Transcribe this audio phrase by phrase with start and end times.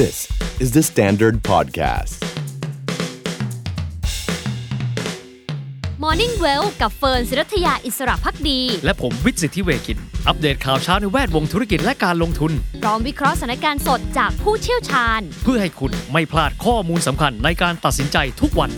[0.00, 0.18] This
[0.58, 2.16] is the Standard Podcast.
[6.04, 12.52] Morning Well กับเฟิร์นศิรัทยาอิสระพักดี และผมวิทย์สิทธิเวคิน อัปเดตข่าวเช้าในแวดวงธุรกิจและการลงทุน
[12.82, 18.70] พร้อมวิเคราะห์สถานการณ์สดจากผู้เชี่ยวชาญ เพื่อให้คุณไม่พลาดข้อมูลสำคัญในการตัดสินใจทุกวัน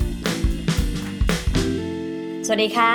[2.46, 2.92] สวัสดีค่ะ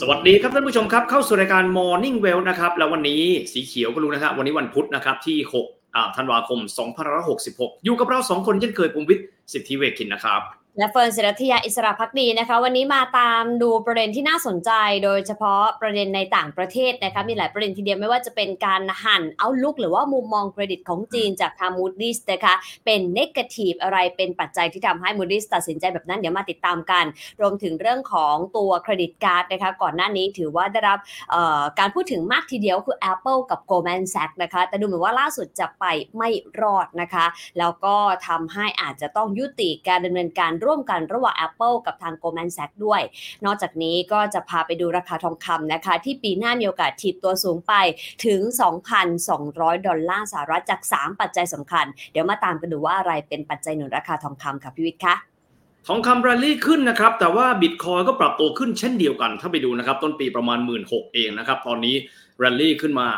[0.00, 3.22] สวัสดีครับท่านผู้ชมครับ เข้าสู่รายการ Morning Well นะครับ แล้ววันนี้
[3.52, 5.79] สีเขียวก็รู้นะครับวันนี้วันพุธนะครับที่6อ่า
[6.16, 6.58] ธันวาคม
[7.22, 10.42] 2566 อยู่กับเราสองคนเช่นเคยภูมิวิทย์สิทธิเวคินนะครับ
[10.78, 14.70] และเฟิร์นศิรัทยาอิสระพักดีนะคะ วันนี้มาตามดูประเด็นที่น่าสนใจ
[15.04, 27.04] โดยเฉพาะประเด็นในต่างประเทศนะคะมีหลายประเด็นทีเดียวไม่ว่าจะเป็นการหั่น outlook หรือว่ามุมมองเครดิตของจีนจากทาง Moody's นะคะเป็น negative อะไรเป็นปัจจัยที่ทำให้ Moody's ตัดสินใจแบบนั้นเดี๋ยวมาติดตามกัน
[27.40, 30.98] รวมถึงเรื่องของตัว credit card นะคะก่อนหน้านี้ถือว่าได้รับ
[31.78, 35.84] การพูดถึงมากทีเดียวคือ Apple กับ Goldman Sachs นะคะแต่ดูเหมือนว่าล่าสุดจะไป
[36.16, 36.30] ไม่
[36.60, 37.26] รอดนะคะ
[37.58, 37.96] แล้วก็
[38.28, 43.00] ทำให้อาจจะต้องยุติการดำเนินการร่วมกันระหว่าง Apple กับทาง Goldman Sachs ด้วย
[43.44, 47.72] นอกจากนี้ก็จะพาไปดูราคาทองคำนะคะ ที่ปีหน้ามีโอกาสถีบตัวสูงไป
[48.26, 48.40] ถึง
[49.14, 55.16] 2,200 ดอลลาร์สหรัฐจาก 3 ปัจจัยสำคัญ เดี๋ยวมาตามกันดูว่าอะไรเป็นปัจจัยหนุนราคาทองคำค่ะพี่วิทย์คะ
[55.88, 60.82] ทองคำแรลลี่ขึ้นนะครับ แต่ว่าบิตคอยก็ปรับตัวขึ้นเช่นเดียวกัน ถ้าไปดูนะครับ ต้นปีประมาณ 1 6ื่น
[61.14, 61.96] เองนะครับ ตอนนี้
[62.38, 63.08] แรลลี่ขึ้นมา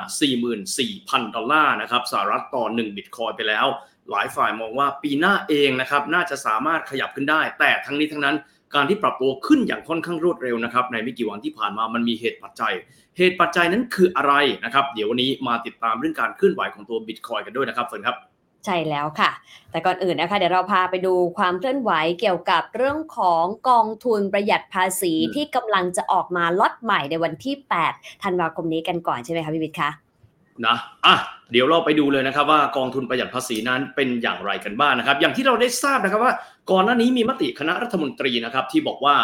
[0.62, 3.66] 44,000 ดอลลาร์นะครับสหรัฐต่อ1บิตคอยน์ไปแล้ว
[4.11, 8.36] หลายฝ่ายมองว่าปีหน้าเองนะครับน่าจะสามารถขยับขึ้นได้ แต่ทั้งนี้ทั้งนั้น
[8.75, 12.73] การที่ปรับตัวขึ้นอย่างค่อนข้างรวดเร็วนะครับในไม่กี่วันที่ผ่านมามันมีเหตุปัจจัย
[13.17, 18.17] เหตุปัจจัยนั้นคืออะไรนะครับ เดี๋ยววันนี้มาติดตามเรื่องการเคลื่อนไหวของตัวบิตคอยน์กันด้วยนะครับเฟิร์นครับ
[18.67, 19.30] ใช่แล้วค่ะ
[19.70, 27.55] แต่ก่อนอื่นนะคะ เดี๋ยวเราพาไปดูความเคลื่อนไหวเกี่ยวกับเรื่องของกองทุนประหยัดภาษีที่กำลังจะออกมาล็อตใหม่ในวันที่
[27.91, 29.91] 8 ธันวาคมนี้กันก่อนใช่ไหมคะพี่วิทย์คะ
[30.67, 31.17] นะอะ
[31.53, 36.33] เดี๋ยวเราไปดูเลยนะครับว่ากองทุนประหยัดภาษีนั้นเป็นอย่างไรกันบ้างนะครับ อย่างที่เราได้ทราบนะครับว่า
[36.70, 39.17] ก่อนหน้านี้มีมติคณะรัฐมนตรีนะครับ ที่บอกว่า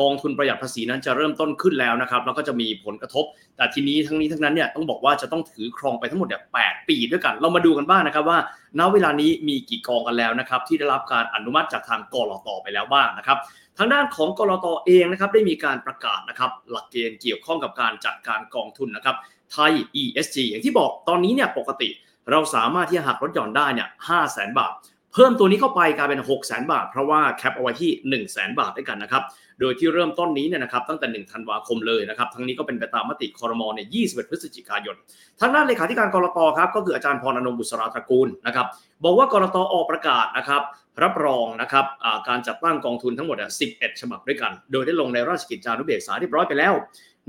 [0.00, 3.24] กองทุนประหยัดภาษีนั้นจะเริ่มต้นขึ้นแล้วนะครับแล้วก็จะมีผลกระทบ
[3.56, 8.38] แต่ทีนี้ทั้งนี้ทั้งนั้นเนี่ยต้องบอกว่าจะต้องถือครองไปทั้งหมดเนี่ยแปีด้วยกัน เรามาดูกันบ้างนะครับว่า
[8.78, 13.38] ณเวลานี้มีกี่กองกันแล้วนะครับ ที่ได้รับการอนุมัติจากทางกรอตไปแล้วบ้างนะครับ
[13.78, 19.16] ทางด้านของกรอตเองนะครับได้มีการประกาศนะครับหลักเกณฑ์เกี่ยวข้องกับการจัดการกองทุนนะครับ
[19.52, 21.88] ไทย ESG อย่างที่บอกตอนนี้เนี่ยปกติ
[22.30, 24.72] เราสามารถที่จะหักลดหย่อนได้เนี่ยห้าแสนบาท
[25.12, 29.22] เพิ่มตัวนี้เข้าไปกลายเป็น6 0 0 0 0 0บาท เพราะว่าแคปเอาไว้ที่1 0 0 0 0 0บาทด้วยกันนะครับ
[29.60, 34.96] โดยที่เริ่มต้นนี้เนี่ยนะครับตั้งแต่ 1 ธันวาคมเลยนะครับทั้งนี้ก็เป็นไปตามมติคอรมอเนี่ย21 พฤศจิกายน
[35.40, 38.66] ทางด้านเลขาธิการกรตครับก็คืออาจารย์พรอนงค์บุษราตระกูลนะครับ
[39.04, 40.62] บอกว่ากรตออกประกาศนะครับ
[41.02, 41.86] รับรองนะครับ
[42.28, 43.36] การจัดตั้งกองทุนทั้งหมด
[43.70, 46.74] 11 ฉบับด้วยกัน โดยได้ลงในราชกิจจานุเบกษาเรียบร้อยไปแล้ว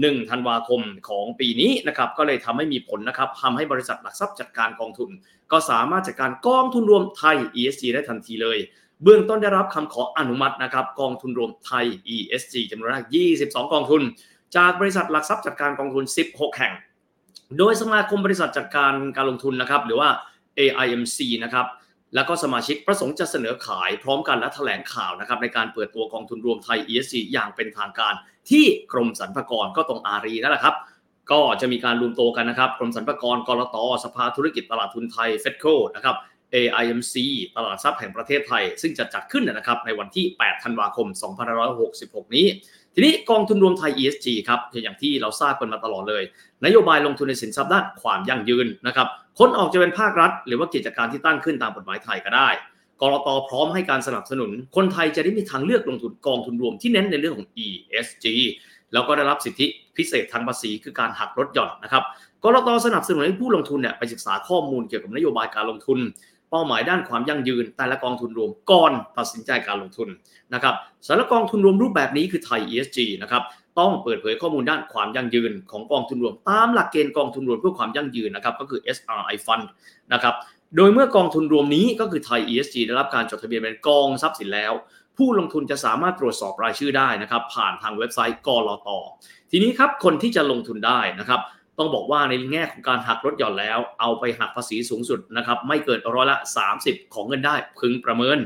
[0.01, 5.09] 1ธันวาคมของปีนี้นะครับก็เลยทำให้มีผลนะครับทำให้บริษัทหลักทรัพย์จัดการกองทุน
[5.51, 8.57] ก็สามารถจัดการกองทุนรวมไทย ESG ได้ทันทีเลย
[9.03, 11.85] เบื้องต้นได้รับคำขออนุมัตินะครับกองทุนรวมไทย
[12.15, 13.05] ESG จำนวนแรก
[13.37, 14.01] 22 กองทุน
[14.55, 16.73] จากบริษัทหลักทรัพย์จัดการกองทุน 16 แห่ง
[17.57, 20.09] โดยสมาคมบริษัทจัดการการลงทุนนะครับหรือว่า
[20.59, 21.65] AIMC นะครับ
[22.15, 28.13] แล้วก็สมาชิกประสงค์จะเสนอขายพร้อมกันและแถลงข่าวนะครับในการเปิดตัวกองทุนรวมไทย ESG อย่างเป็นทางการ
[28.49, 30.75] ที่กรมสรรพากรก็ตรงอารีนั่นแหละครับ
[31.31, 35.65] ก็จะมีการรวมตัวกันนะครับกรมสรรพากรกรตสภาธุรกิจตลาดทุนไทยเฟดโค
[35.95, 36.15] นะครับ
[36.53, 37.15] AIMC
[37.55, 41.07] ตลาดทรัพย์แห่งประเทศไทย ซึ่งจะจัดขึ้นนะครับในวันที่ 8 ธันวาคม
[41.71, 42.45] 2566 นี้
[42.99, 46.23] ทีนี้กองทุนรวมไทย ESG ครับอย่างที่เราทราบกันมาตลอดเลย
[46.65, 49.07] นโยบายลงทุนในสินทรัพย์ด้านความยั่งยืนนะครับ
[49.39, 52.49] คนออกจะเป็นภาครัฐ หรือว่ากิจการที่ตั้งขึ้นตามกฎหมายไทยก็ได้
[53.01, 58.25] กรตพร้อมให้การสนับสนุน คนไทยจะได้มีทางเลือกลงทุนกองทุนรวมที่เน้นในเรื่องของ ESG
[58.93, 62.03] แล้วก็ได้รับสิทธิพิเศษทางภาษีคือการหักลดหย่อนนะครับ
[62.43, 65.99] กรตสนับสนุนให้ผู้ลงทุนเนี่ยไปศึกษาข้อมูลเกี่ยวกับนโยบายการลงทุน
[66.51, 70.09] เป้าหมายด้านความยั่งยืนแต่ละกองทุนรวมก่อนตัดสินใจการลงทุน
[70.53, 70.75] นะครับ
[71.07, 73.43] สารกองทุนรวมรูปแบบนี้คือไทย ESG นะครับ
[73.79, 79.65] ต้องเปิดเผยข้อมูลด้านความยั่งยืนของกองทุนรวม ตามหลักเกณฑ์กองทุนรวมเพื่อความยั่งยืนนะครับก็คือ SRI Fund
[80.13, 80.35] นะครับ
[80.75, 84.73] โดยเมื่อกองทุนรวมนี้ก็คือไทย ESG ได้รับการจดทะเบียนเป็นกองทรัพย์สินแล้ว
[85.17, 88.89] ผู้ลงทุนจะสามารถตรวจสอบรายชื่อได้นะครับผ่านทางเว็บไซต์กรต
[89.51, 91.41] ทีนี้ครับคนที่จะลงทุนได้นะครับ
[91.77, 96.37] ต้องบอกว่าในแง่ของการหักลดหย่อนแล้ว เอาไปหักภาษีสูงสุดนะครับไม่เกินร้อยละ
[96.75, 98.37] 30 ของเงินได้พึงประเมิน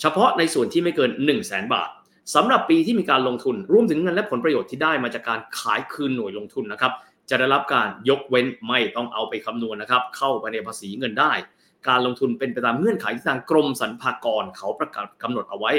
[0.00, 1.90] เฉพาะในส่วนที่ไม่เกิน 1 0 0 0 0แบาท
[2.34, 6.92] สำหรับปีที่มีการลงทุนรวมถึงเงินและผลประโยชน์ที่ได้มาจากการขายคืนหน่วยลงทุนนะครับ
[7.30, 11.32] จะได้รับการยกเว้นไม่ต้องเอาไปคำนวณนะครับเข้าไปในภาษีเงินได้
[11.88, 15.72] การลงทุนเป็นไปตามเงื่อนไขที่ทางกรมสรรพากรเขาประกาศกำหนดเอาไว้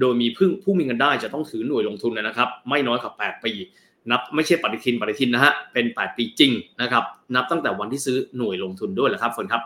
[0.00, 0.28] โดยมี
[0.62, 3.52] ผู้มีเงินได้จะต้องถือหน่วยลงทุนนะครับ ไม่น้อยกว่า8ปี
[4.10, 7.04] นับไม่ใช่ปฏิทินปฏิทินนะฮะเป็น 8 ปีจริงนะครับ
[7.34, 9.62] นับตั้งแต่วันที่ซื้อหน่วยลงทุนด้วยแหละครับฝนครับ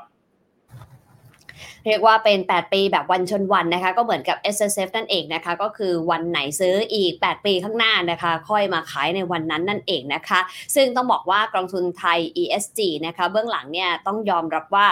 [1.87, 10.41] เรียกว่าเป็น 8 ปีแบบวันชนวันนะคะ ก็เหมือนกับ S S F นั่นเองนะคะ ก็คือวันไหนซื้ออีก 8 ปีข้างหน้านะคะ ค่อยมาขายในวันนั้นนั่นเองนะคะ
[10.75, 14.87] ซึ่งต้องบอกว่ากองทุนไทย ESG นะคะเบื้องหลังเนี่ยต้องยอมรับว่า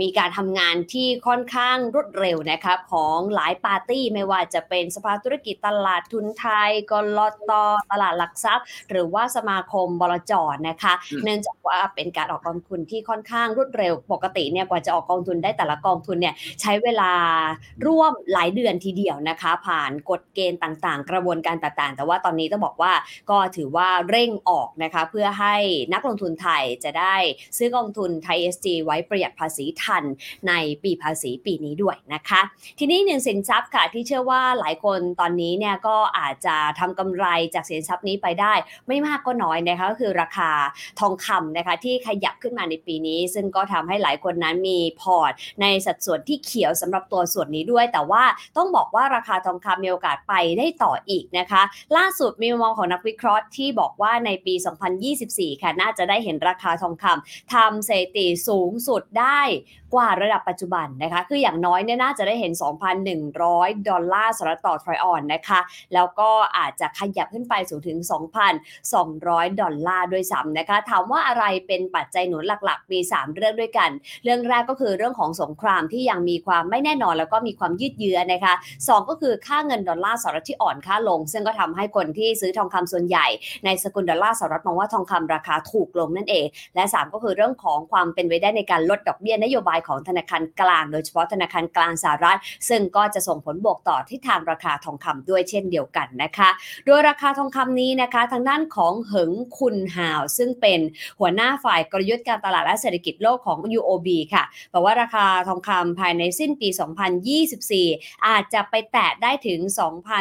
[0.00, 7.52] มีการทำงานที่ค่อนข้างรวดเร็วนะคะของหลายปาร์ตี้ไม่ว่าจะเป็นสภาธุรกิจตลาดทุนไทยกลต
[7.92, 10.32] ตลาดหลักทรัพย์ หรือว่าสมาคมบลจ
[10.68, 10.92] นะคะ
[11.24, 17.12] เนื่องจากว่าเป็นการออกกองทุนที่ค่อนข้างรวดเร็ว ปกติเนี่ยกว่าจะออกกองทุนได้แต่ละกองทุนเนี่ยใช้เวลา
[17.86, 22.92] ร่วมหลายเดือนทีเดียวนะคะ ผ่านกฎเกณฑ์ต่างๆ กระบวนการต่างๆ แต่ว่าตอนนี้ต้องบอกว่า
[23.30, 25.56] ก็ถือว่าเร่งออกนะคะเพื่อให้
[25.92, 27.16] นักลงทุนไทยจะได้
[27.56, 30.04] ซื้อกองทุนไทย SG ไว้ประหยัดภาษีทัน
[30.48, 30.52] ใน
[30.82, 32.40] ปีภาษีปีนี้ด้วยนะคะ
[32.78, 38.52] ทีนี้หนึ่งสินทรัพย์ค่ะที่เชื่อว่าหลายคนตอนนี้เนี่ยก็อาจจะทำกำไรจากสินทรัพย์นี้ไปได้
[38.88, 40.50] ไม่มากก็น้อยนะคะก็คือราคา
[41.00, 45.32] ทองคำนะคะที่ขยับขึ้นมาในปีนี้ ซึ่งก็ทำให้หลายคนนั้นมีพอร์ต
[45.62, 48.24] ในสัดส่วนที่เขียวสำหรับตัวส่วนนี้ด้วย แต่ว่า
[48.56, 51.62] ต้องบอกว่าราคาทองคำมีโอกาสไปได้ต่ออีกนะคะ
[51.96, 54.54] ล่าสุดมีมุมมองของนักวิเคราะห์ที่บอกว่าในปี
[55.08, 59.40] 2024 ค่ะ น่าจะได้เห็นราคาทองคำทำสถิติสูงสุดได้
[59.94, 62.52] กว่าระดับปัจจุบันนะคะ คืออย่างน้อยเนี่ยน่าจะได้เห็น
[63.20, 65.60] 2,100 ดอลลาร์สหรัฐต่อทรอยออนนะคะ
[65.94, 67.98] แล้วก็อาจจะขยับขึ้นไปสูงถึง
[68.78, 73.90] 2,200 ดอลลาร์ด้วยซ้ำนะคะ ถามว่าอะไรเป็นปัจจัยหนุนหลักๆ มี 3 เรื่องด้วยกัน
[74.24, 83.26] เรื่องแรกก็คือเรื่องของสงครามที่ยังมีความไม่แน่นอนแล้วก็มีความยืดเยื้อนะคะ 2 ก็คือค่าเงินดอลลาร์สหรัฐที่อ่อนค่าลง ซึ่งก็ทำให้คนที่ซื้อทองคำส่วนใหญ่
[83.64, 92.38] ในสกุลดอลลาร์สหรัฐมองว่าทองคำราคาถูกลงนั่นเอง และ 3 ก็คือเรื่องของความเป็นไปได้ในการลดดอกเบี้ยนโยบายของธนาคารกลาง โดยเฉพาะธนาคารกลางสหรัฐ
[92.68, 96.48] ซึ่งก็จะส่งผลบวกต่อที่ทางราคาทองคำด้วยเช่นเดียวกันนะคะ
[96.86, 100.80] โดยราคาทองคำนี้นะคะ ทางด้านของเหิงคุณหาว ซึ่งเป็น
[101.20, 106.68] หัวหน้าฝ่ายกลยุทธ์การตลาดและเศรษฐกิจโลกของ UOB ค่ะบอกว่าราคาทองคำภายในสิ้นปี
[107.46, 109.60] 2024 อาจจะไปแตะได้ถึง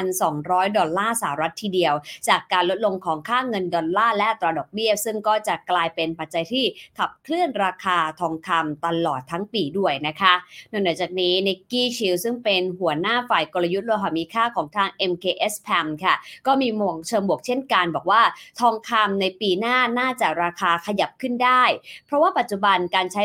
[0.07, 1.93] 2,200 ดอลลาร์สหรัฐทีเดียว
[2.29, 6.65] จากการลดลงของค่าเงินดอลลาร์และตราดอกเบี้ย ซึ่งก็จะกลายเป็นปัจจัยที่
[6.97, 10.33] ขับเคลื่อนราคาทองคำตลอดทั้งปีด้วยนะคะ
[10.71, 16.15] นอกจากนี้นิกกี้ชิลซึ่งเป็นหัวหน้าฝ่ายกลยุทธ์โลหะมีค่าของทาง MKS PAM ค่ะ
[16.47, 18.21] ก็มีมองเชิงบวกเช่นกัน บอกว่า
[18.59, 21.63] ทองคำในปีหน้าน่าจะราคาขยับขึ้นได้
[22.05, 23.21] เพราะว่าปัจจุบันการใช้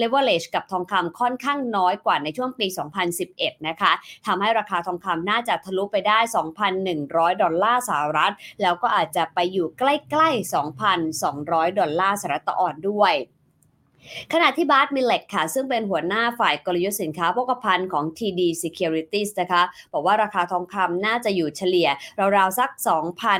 [0.00, 2.66] leverage กับทองคำค่อนข้างน้อยกว่าในช่วงปี
[3.16, 3.92] 2011 นะคะ
[4.26, 6.18] ทำให้ราคาทองคำน่าจะทะลุไปได้
[6.80, 8.32] 2,100 ดอลลาร์สหรัฐ
[8.62, 10.54] แล้วก็อาจจะไปอยู่ใกล้ ๆ
[11.14, 13.14] 2,200 ดอลลาร์สหรัฐต่อออนซ์ด้วย
[14.32, 19.62] ขณะที่ Bart Melek ค่ะ ซึ่งเป็นหัวหน้าฝ่ายกลยุทธ์สินค้าโภคภัณฑ์ของ TD Securities นะคะ
[19.92, 21.88] บอกว่าราคาทองคำน่าจะอยู่เฉลี่ย
[22.36, 22.70] ราวๆ สัก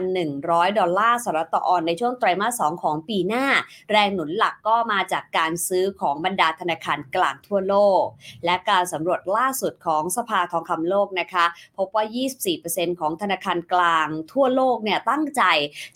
[0.05, 3.47] 2,100 ดอลลาร์สหรัฐต่อออนซ์ในช่วงไตรมาส 2 ของปีหน้า
[3.91, 8.05] แรงหนุนหลักก็มาจากการซื้อของบรรดาธนาคารกลางทั่วโลก
[8.45, 11.45] และการสำรวจล่าสุดของสภาทองคำโลกนะคะ
[11.79, 12.05] พบว่า
[12.53, 15.43] 24%ของธนาคารกลางทั่วโลกเนี่ยตั้งใจ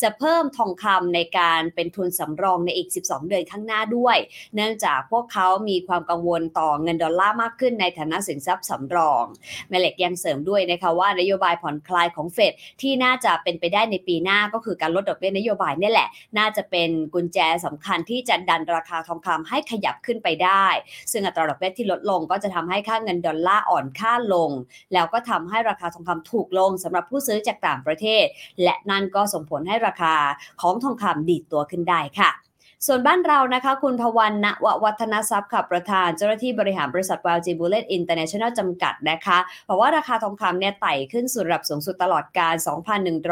[0.02, 4.16] จะเพิ่มทองคำในการเป็นทุนสำรองในอีก 12 เดือนข้างหน้าด้วย
[4.58, 9.24] เนื่องจากพวกเขามีความกังวลต่อเงินดอลลาร์มากขึ้นในฐานะสินทรัพย์สำรอง
[9.70, 12.52] Melek ยังเสริมด้วยนะคะว่านโยบายผ่อนคลายของเฟด
[12.82, 16.08] ที่น่าจะเป็นไปได้ในปีหน้าก็คือการลดดอกเบี้ยนโยบายนี่แหละ
[16.38, 20.66] น่าจะเป็นกุญแจสำคัญที่จะดันราคาทองคำให้ขยับขึ้นไปได้
[21.12, 24.50] ซึ่งอัตราดอกเบี้ยที่ลดลงก็จะทำให้ค่าเงินดอลลาร์อ่อนค่าลง
[24.92, 28.24] แล้วก็ทำให้ราคาทองคำถูกลงสำหรับผู้ซื้อจากต่างประเทศ
[28.62, 30.14] และนั่นก็ส่งผลให้ราคา
[30.60, 32.47] ของทองคำดีดตัวขึ้นได้ค่ะ
[32.86, 34.46] ส่วนบ้านเรานะคะ คุณพวันณ
[34.84, 42.54] วัฒนทรัพย์ขับประธานเจ้าหน้าที่บริหารบริษัท YLG Bullion International จำกัดนะคะบอกว่าราคาทองคำเนี่ยไต่ขึ้นสู่ระดับสูงสุดตลอดกาล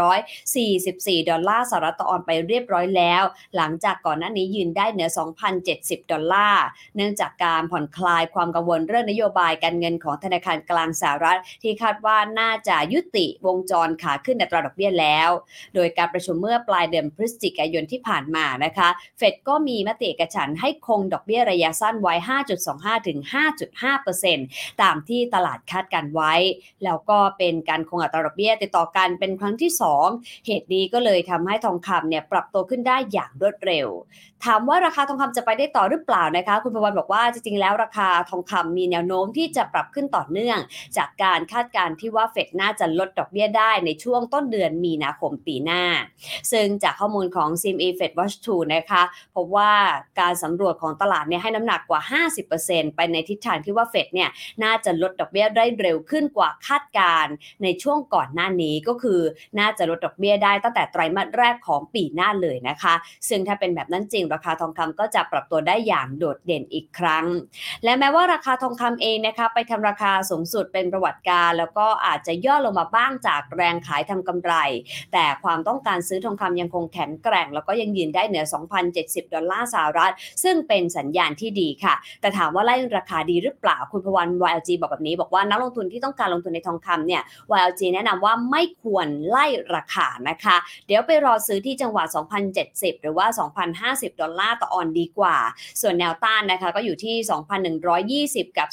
[0.06, 3.22] 2,144 ดอลลาร์สหรัฐต่อออนไปเรียบร้อยแล้ว
[3.56, 5.08] หลังจากก่อนหน้านี้ยืนได้เหนือ
[5.60, 6.64] 2,070 ดอลลาร์
[6.96, 15.30] เนื่องจากการผ่อนคลายความกังวลเรื่องนโยบายการเงินของธนาคารกลางสหรัฐ ที่คาดว่าน่าจะยุติวงจรขาขึ้นในตราดอกเบี้ยแล้ว
[15.74, 22.14] โดยการประชุมเมื่อปลายเดือนพฤศจิกายนที่ผ่านมานะคะ เฟดก็มีมติเอกฉันให้คงดอกเบี้ยระยะสั้นไว้
[22.60, 23.18] 5.25 ถึง
[24.00, 26.34] 5.5%ตามที่ตลาดคาดการไว้
[26.84, 29.70] แล้วก็เป็นการคงอัตราดอกเบี้ยติดต่อกันเป็นครั้งที่
[30.08, 33.88] 2 เหตุนี้ก็เลยทำให้ทองคำเนี่ยปรับตัวขึ้นได้อย่างรวดเร็ว
[34.44, 40.58] ถามว่าราคาทองคำจะไปได้ต่อหรือเปล่านะคะ คุณพวันบอกว่าจริงๆแล้วราคาทองคำมีแนวโน้มที่จะปรับขึ้นต่อเนื่อง
[40.96, 45.82] จากการคาดการณ์ที่ว่าเฟดน่าจะลดดอกเบี้ยได้ในช่วงต้นเดือนมีนาคมปีหน้า
[46.52, 49.02] ซึ่งจากข้อมูลของ CME Fed Watch 2 นะคะ
[49.36, 49.72] พบว่า
[50.20, 52.00] การสำรวจของตลาดเนี่ยให้น้ำหนักกว่า
[52.48, 54.30] 50%ไปในทิศทางที่ว่าเฟดเนี่ย
[54.62, 57.26] น่าจะลดดอกเบี้ยได้เร็วขึ้นกว่าคาดการ
[57.62, 59.20] ในช่วงก่อนหน้านี้ก็คือ
[59.58, 62.94] น่าจะลดดอกเบี้ยได้ตั้งแต่ไตรมาสแรกของปีหน้าเลยนะคะ
[63.28, 67.26] ซึ่งถ้าเป็นแบบนั้นจริง ราคาทองคำก็จะปรับตัวได้อย่างโดดเด่นอีกครั้ง
[67.84, 74.54] และแม้ว่าราคาทองคำเองนะคะไปทำราคาสูงสุดเป็นประวัติการ แล้วก็อาจจะย่อลงมาบ้างจากแรงขายทำกำไร
[75.12, 78.44] แต่ความต้องการซื้อทองคำยังคงแข็งแกร่ง แล้วก็ยังยืนได้เหนือ
[78.86, 87.22] 2,070ดอลลาร์สหรัฐ ซึ่งเป็นสัญญาณที่ดีค่ะ แต่ถามว่าไล่ราคาดีหรือเปล่าคุณพวัน YLG บอกแบบนี้ บอกว่านักลงทุนที่ต้องการลงทุนในทองคำเนี่ย
[87.56, 90.56] YLG แนะนำว่าไม่ควรไล่ราคานะคะ
[90.86, 92.04] เดี๋ยวไปรอซื้อที่จังหวะ
[92.52, 93.26] 2,070 หรือว่า
[93.74, 95.36] 2,050 ดอลลาร์ต่อออนซ์ดีกว่า
[95.80, 98.68] ส่วนแนวต้านนะคะก็อยู่ที่ 2,120 กับ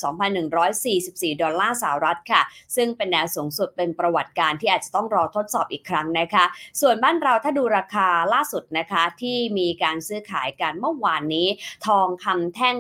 [0.63, 2.41] 2,144 ดอลลาร์สหรัฐค่ะ
[2.75, 6.45] ซึ่งเป็นแนวสูงสุดเป็นประวัติการณ์ที่อาจจะต้องรอทดสอบอีกครั้งนะคะ
[6.81, 11.47] ส่วนบ้านเราถ้าดูราคาล่าสุดนะคะที่มีการซื้อขายกันเมื่อวานนี้
[11.88, 12.75] ทองคำแท่ง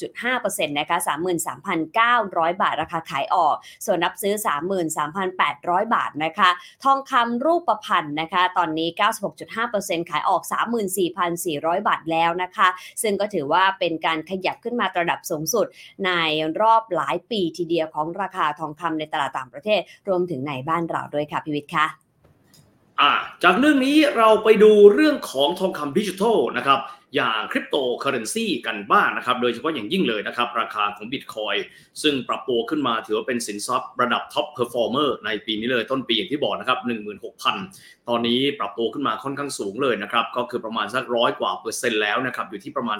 [0.00, 0.98] 96.5%นะคะ
[1.58, 3.56] 33,900 บาทราคาขายออก
[3.86, 4.34] ส่วนนับซื้อ
[5.14, 6.50] 33,800 บาทนะคะ
[6.84, 8.88] ทองคำรูปประพันธ์นะคะ ตอนนี้
[9.48, 10.42] 96.5%ขายออก
[11.14, 12.68] 34,400 บาทแล้วนะคะ
[13.02, 15.66] ซึ่งก็ถือว่าเป็นการขยับขึ้นมาระดับสูงสุด
[16.06, 16.10] ใน
[16.60, 22.01] รอบหลายปีทีเดียวของราคาทองคำในตลาดต่างประเทศ รวมถึงในบ้านเราด้วยค่ะพิวิทย์คะ
[23.02, 26.80] อ่าจากเรื่องนี้เราไปดูเรื่องของทองคำดิจิทัลนะครับ
[27.16, 31.56] อย่างคริปโตเคอร์เรนซีกันบ้างนะครับ โดยเฉพาะอย่างยิ่งเลยนะครับ ราคาของบิตคอยน์
[32.02, 36.78] ซึ่งปรับตัวขึ้นมาถือว่าเป็นสินทรัพย์ระดับ top performer ในปีนี้เลยต้นปีอย่างที่บอกนะครับ
[37.42, 42.98] 16,000 ตอนนี้ปรับตัวขึ้นมาค่อนข้างสูงเลยนะครับ ก็คือประมาณสักร้อยกว่าเปอร์เซ็นต์แล้วนะครับ อยู่ที่ประมาณ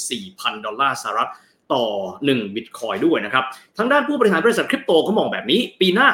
[0.00, 1.30] 44,000 ดอลลาร์สหรัฐ
[1.74, 1.84] ต่อ
[2.24, 3.44] 1บิตคอยน์ด้วยนะครับ
[3.78, 6.08] ทางด้านผู้บริหารบริษัทคริปโตก็มองแบบนี้ ปีหน้า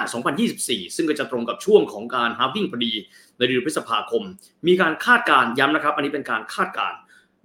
[0.45, 2.93] 2024 ซึ่งก็จะตรงกับช่วงของการ halving พอดี
[3.39, 4.23] ในเดือนพฤษภาคม
[4.67, 6.97] มีการคาดการณ์ย้ำนะครับ อันนี้เป็นการคาดการณ์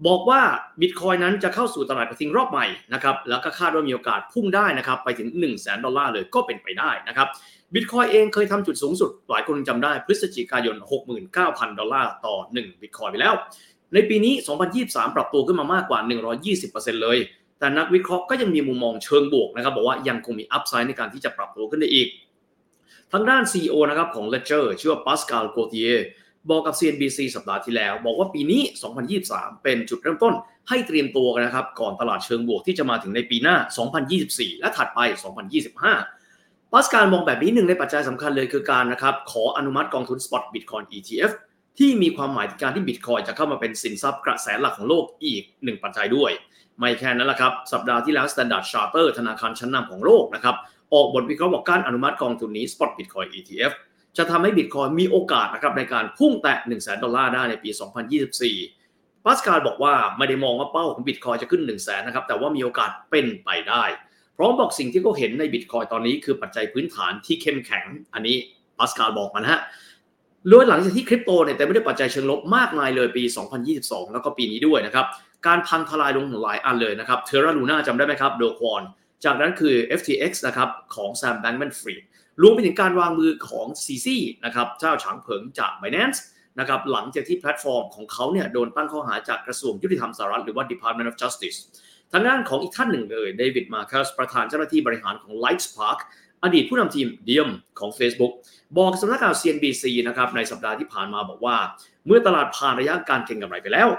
[0.08, 0.42] บอกว่า
[0.82, 7.28] บิตคอยน์นั้นจะเข้าสู่ตลาดกระทิงรอบใหม่นะครับ แล้วก็คาดว่ามีโอกาสพุ่งได้นะครับ ไปถึง 100,000 ดอลลาร์เลยก็เป็นไปได้นะครับ
[7.74, 10.76] บิตคอยน์เองเคยทำจุดสูงสุด หลายคนจำได้พฤศจิกายน
[11.28, 13.34] 69,000 ดอลลาร์ต่อ 1 บิตคอยน์ไปแล้ว
[13.94, 14.34] ในปีนี้
[14.76, 16.00] 2023 ปรับตัวขึ้นมามากกว่า
[16.52, 17.18] 120%เลย
[17.62, 22.08] แต่นักวิเคราะห์ก็ยังมีมุมมองเชิงบวกนะครับบอกว่ายังคงมีอัพไซด์ในการที่จะปรับตัวขึ้นได้อีก
[23.12, 26.00] ทางด้าน CEO นะครับของ Ledger ชื่อว่า Pascal Gauthier
[26.50, 28.62] บอกกับ CNBC สัปดาห์ที่แล้ว บอกว่าปีนี้
[29.18, 30.34] 2023 เป็นจุดเริ่มต้น
[30.70, 33.56] ให้เตรียมตัวกันนะครับ ก่อนตลาดเชิงบวกที่จะมาถึงในปีหน้า
[34.08, 35.00] 2024 และถัดไป
[35.88, 41.32] 2025ปัสการมองแบบนี้หนึ่งในปัจจัยสำคัญเลยคือการนะครับ ขออนุมัติกองทุน Spot Bitcoin ETF
[41.80, 46.32] ที่มีความหมายถึงการที่ Bitcoin จะเข้ามาเป็นสินทรัพย์กระแสหลักของโลกอีกหนึ่งปัจจัยด้วย
[46.82, 50.56] ไม่แค่นั้นแหละครับ สัปดาห์ที่แล้ว Standard Charter ธนาคารชั้นนำของโลกนะครับ
[50.94, 53.72] ออกบทวิเคราะห์บอกการอนุมัติกองทุนนี้ Spot Bitcoin ETF
[54.18, 57.70] จะทำให้ Bitcoin มีโอกาสนะครับในการพุ่งแตะ1 0 0 0 0ดอลลาร์ได้ในปี
[58.48, 63.84] 2024ปัสกาลบอกว่าไม่ได้มองว่าเป้าของ Bitcoin จะขึ้น 1 0 0 0 0แสนนะครับ แต่ว่ามีโอกาสเป็นไปได้
[64.38, 68.36] พร้อมบอกสิ่งที่เขาเห็นใน Bitcoin ตอนนี้คือปัจจัยพื้นฐานที่เข้มแข็ง อันนี้
[68.78, 69.62] ปัสกาลบอกมานะฮะ
[70.50, 73.24] โดยหลังจากที่คริปโตเนี่ยแต่ไม่ได้ปัจจัยเชิงลบมากมายเลยปี
[73.68, 75.06] 2022 แล้วก็ปีนี้ด้วยนะครับ
[75.48, 78.84] การพังทลายลงหลายอันเลยนะครับ Terra Luna จำได้ไหมครับ Do Kwon
[79.26, 82.04] จากนั้นคือ FTX นะครับของ Sam Bankman-Fried
[82.42, 84.08] รวมไปถึงการวางมือของ CZ
[84.46, 86.20] นะครับเจ้าฉางเผิงจาก Binance
[86.60, 91.58] นะครับหลังจากที่แพลตฟอร์มของเขาเนี่ยโดนตั้งข้อหาจากกระทรวงยุติธรรมสหรัฐหรือว่า Department of Justice
[92.12, 96.00] ทางด้านของอีกท่านหนึ่งเลย David Marcus ประธานเจ้าหน้าที่บริหารของ Lightspark
[96.44, 98.34] อดีตผู้นำทีมเดียมของ Facebook
[98.78, 101.58] บอกสำนักข่าว CNBC นะครับในสัปดาห์ที่ผ่านมาบอกว่า
[102.06, 103.90] เมื่อตลาดผ่านระยะการเก็งกำไรไปแล้ว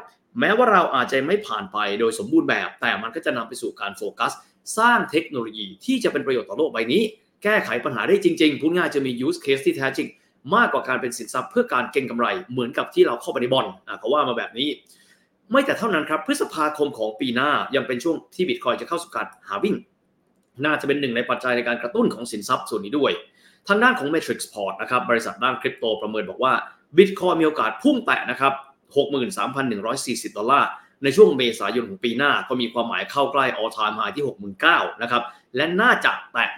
[0.40, 4.32] แม้ว่าเราอาจจะไม่ผ่านไปโดยสมบูรณ์แบบ แต่มันก็จะนำไปสู่การโฟกัส
[4.78, 7.02] สร้างเทคโนโลยีที่จะเป็นประโยชน์ต่อโลกใบนี้
[7.42, 10.08] แก้ไขปัญหาได้จริงๆพูดง่ายจะมี use case ที่แท้จริง
[10.54, 14.68] มากกว่าการเป็นสินทรัพย์เพื่อการเก็งกำไร เหมือนกับที่เราเข้าไปในบอลอะเขาว่ามาแบบนี้
[15.50, 19.74] ไม่แต่เท่านั้นครับพฤษภาคมของปีหน้ายังเป็นช่วงที่บิตคอยจะเข้าสู่การหาวิ่ง
[20.64, 23.12] น่าจะเป็นหนึ่งในปัจจัยในการกระตุ้นของสินทรัพย์ส่วนนี้ด้วย
[23.68, 26.52] ทางด้านของ Matrix Port นะครับบริษัทด้านคริปโตประเมินบอกว่า
[26.96, 28.52] Bitcoin มีโอกาสพุ่งแตะนะครับ
[28.92, 30.68] 63,140 ดอลลาร์
[31.04, 34.24] ในช่วงเมษายนของปีหน้า ก็มีความหมายเข้าใกล้ all time high ที่
[34.62, 35.22] 69,000นะครับ
[35.56, 36.48] และน่าจะแตะ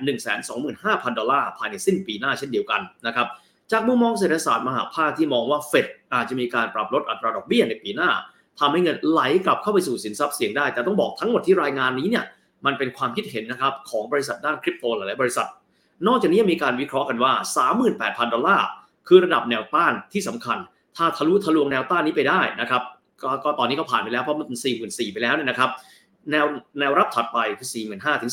[0.55, 3.29] 125,000 ดอลลาร์ภายในสิ้นปีหน้าเช่นเดียวกันนะครับ
[3.73, 8.11] จากมุมมองเศรษฐศาสตร์มหาภาคที่มองว่าเฟดอาจจะมีการปรับลดอัตราดอกเบี้ยในปีหน้า
[8.61, 12.25] ทำให้เงินไหลกลับเข้าไปสู่สินทรัพย์เสี่ยงได้ แต่ต้องบอกทั้งหมดที่รายงานนี้เนี่ย
[12.67, 15.49] มันเป็นความคิดเห็นนะครับของบริษัทด้านคริปโตหลายบริษัท
[16.07, 17.33] นอกจากนี้ยังมีการวิเคราะห์กันว่า
[17.83, 18.67] 38,000 ดอลลาร์
[19.09, 20.59] คือระดับแนวต้านที่สำคัญ
[20.97, 22.83] ถ้าทะลุทะลวงแนวต้านนี้ไปได้นะครับ
[23.23, 25.71] ก็ก็ตอนนี้ก็ผ่านไปแล้วเพราะมันเป็น 44,000ไปแล้วเนี่ยนะครับ
[26.31, 26.47] แนว
[26.79, 28.33] แนวรับถัดไปคือ 45,000ถึง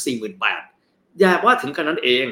[0.60, 2.26] 48,000อย่าว่าถึงกันนั้นเอง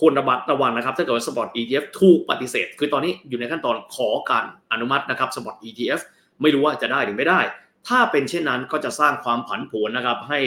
[0.00, 6.00] ควรระบัดระวังนะครับถ้าเกิดว่าสปอร์ต ETF ถูกปฏิเสธ คือตอนนี้อยู่ในขั้นตอนขอการอนุมัตินะครับสปอร์ต ETF
[6.42, 7.40] ไม่รู้ว่าจะได้หรือไม่ได้
[7.88, 10.40] ถ้าเป็นเช่นนั้นก็จะสร้างความผันผวนนะครับให้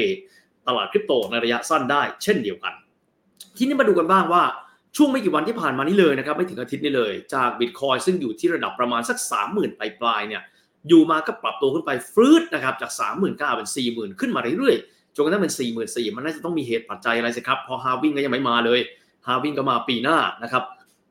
[0.67, 2.73] ตลาดคริปโตในระยะสั้นได้เช่นเดียวกัน
[3.57, 4.43] ทีนี้มาดูกันบ้างว่า
[4.95, 10.41] ช่วงไม่กี่วันที่ผ่านมานี้เลยนะครับไม่ถึงอาทิตย์นี้เลย จากบิตคอยซึ่งอยู่ที่ระดับประมาณสัก 30,000ปลายปลายๆเนี่ย
[10.87, 18.79] อยู่มาก็ปรับตัวขึ้นไปฟื้นนะครับจาก 39,000เป็น 40,000 ขึ้นมาเรื่อยๆจนกระทั่งเป็น 44,000มันน่าจะต้องมีเหตุปัจจัยอะไรสิครับ พอฮาวิ่งก็ยังไม่มาเลย
[19.27, 20.63] halving ก็มาปีหน้านะครับ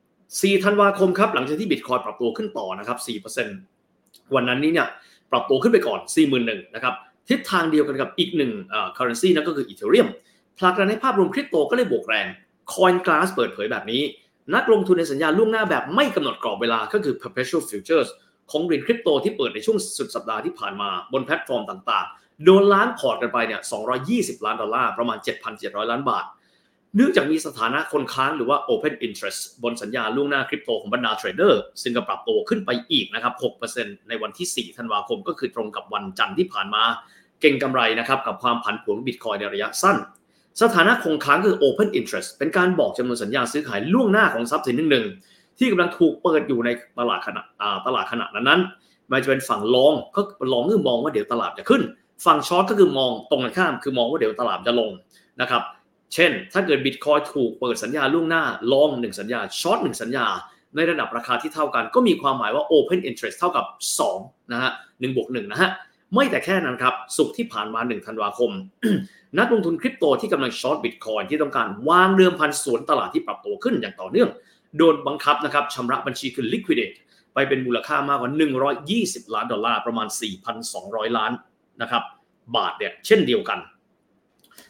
[0.04, 2.98] 4ธันวาคมครับหลังจากที่บิตคอยน์ปรับตัวขึ้นต่อนะครับ
[3.66, 4.88] 4%วันนั้นนี้เนี่ย
[5.30, 6.00] ปรับตัวขึ้นไปก่อน
[6.36, 6.94] 41,000นะครับ
[7.28, 10.08] ทิศทางเดียวกันกับอีกหนึ่งเอ่อ currency นั่นก็คืออีเธอเรียม
[10.58, 12.26] ผลักดันให้ภาพรวมคริปโตก็เลยบวกแรง
[12.72, 14.02] CoinGlass เปิดเผยแบบนี้
[14.54, 18.10] นักลงทุนในสัญญาล่วงหน้าแบบไม่กำหนดกรอบเวลาก็คือ perpetual futures
[18.50, 23.60] ของเหรียญคริปโตที่เปิดในช่วงสุดสัปดาห์ที่ผ่านมาบนแพลตฟอร์มต่างๆ โดนล้างพอร์ตกันไปเนี่ย
[24.02, 25.18] 220 ล้านดอลลาร์ ประมาณ
[25.54, 26.24] 7,700 ล้านบาท
[26.96, 33.34] เนื่องจากมีสถานะคงค้างหรือว่า open interest บนสัญญาล่วงหน้าคริปโตของบรรดาเทรดเดอร์ ซึ่งก็ปรับตัวขึ้นไปอีกนะครับ
[33.72, 36.82] 6%ในวันที่ 4 ธันวาคม ก็คือตรงกับวันจันทร์ที่ผ่านมา
[37.40, 39.96] เก็งกำไรนะครับกับความผันผวนบิตคอยน์ในระยะสั้น
[40.62, 47.42] สถานะคงค้างคือ open interest เป็นการบอกจำนวนสัญญาซื้อขายล่วงหน้าของทรัพย์สินหนึ่งๆที่กำลังถูกเปิดอยู่ในตลาดขณะ
[47.86, 50.20] ตลาดขณะนั้นๆไม่ว่าจะเป็นฝั่ง long ก็
[50.52, 51.82] long คือมองว่าเดี๋ยวตลาดจะขึ้น
[52.26, 54.90] ฝั่ง short ก็คือมองตรงกันข้าม คือมองว่าเดี๋ยวตลาดจะลง
[55.40, 55.62] นะครับ
[56.14, 60.26] เช่น ถ้าเกิดบิตคอยน์ถูกเปิดสัญญาล่วงหน้า long หนึ่งสัญญา short หนึ่งสัญญา
[60.76, 63.64] ในระดับราคาที่เท่ากัน ก็มีความหมายว่า Open Interest เท่ากับ
[64.08, 64.70] 2นะฮะ
[65.00, 65.70] หนึ่งบวกหนึ่งนะฮะ
[66.14, 68.50] ไม่แต่แค่นั้นครับ ศุกร์ที่ผ่านมา 1 ธันวาคม
[69.38, 74.28] นักลงทุนคริปโตที่กำลัง short บิตคอยน์ที่ต้องการวางเดิมพันสวนตลาดที่ปรับตัวขึ้นอย่างต่อเนื่อง
[74.78, 76.96] โดนบังคับนะครับชำระบัญชีคือ liquidate
[77.34, 78.30] ไปเป็นมูลค่ามากกว่า
[79.22, 80.08] 120 ล้านดอลลาร์ประมาณ
[80.62, 81.32] 4,200 ล้าน
[81.82, 82.02] นะครับ
[82.56, 83.58] บาทเนี่ยเช่นเดียวกัน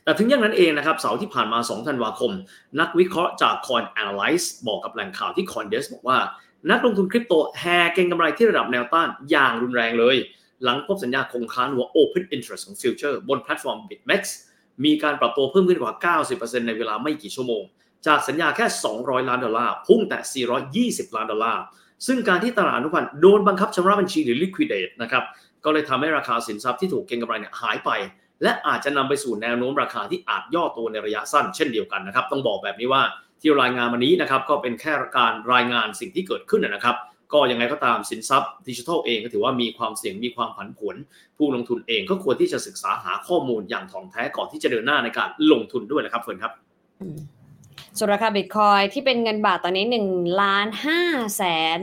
[0.04, 2.32] แต่ถึงอย่างนั้นเองนะครับเสาร์ที่ผ่านมา 2 ธันวาคม
[2.80, 6.18] นักวิเคราะห์จาก Coin Analyze บอกกับแหล่งข่าวที่ CoinDesk บอกว่า
[6.70, 10.16] นักลงทุนคริปโตแห่เก็งกำไรที่ระดับแนวต้านอย่างรุนแรงเลย
[10.64, 14.22] หลังพบสัญญาคงค้างหรือว่า Open Interest ของ Future บนแพลตฟอร์ม BitMEX
[14.84, 17.62] มีการปรับตัวเพิ่มขึ้นกว่า 90%ในเวลาไม่กี่ชั่วโมง
[18.06, 18.66] จากสัญญาแค่
[18.96, 20.46] 200 ล้านดอลลาร์ พุ่งแตะ
[21.06, 21.62] 420 ล้านดอลลาร์
[22.06, 25.24] ซึ่งการที่ตลาดอนุพันธ์โดนบังคับชำระบัญชีหรือ liquidate นะครับ
[25.64, 27.90] ก็เลยทำให้ราคาสินทรัพย์ที่ถูกเก็งกำไรเนี่ยหายไป
[28.42, 33.02] และอาจจะนำไปสู่แนวโน้มราคาที่อาจย่อตัวในระยะสั้นเช่นเดียวกันนะครับ ต้องบอกแบบนี้ว่า
[33.40, 36.96] ที่รายงานวันนี้นะครับก็เป็นแค่การรายงานสิ่งที่เกิดขึ้นนะครับ
[37.32, 40.96] ก็ยังไงก็ตามสินทรัพย์ดิจิทัลเองก็ถือว่ามีความเสี่ยงมีความผันผวน
[41.36, 46.52] ผู้ลงทุนเองก็ควรที่จะศึกษาหาข้อมูลอย่างถ่องแท้ก่อนที่จะเดินหน้าในการลงทุนด้วยนะครับเฟิร์นครับ
[47.98, 50.66] ส่วนราคาบิตคอยน์ที่เป็นเงินบาทตอนนี้1ล้าน
[51.00, 51.42] 5แส
[51.76, 51.78] น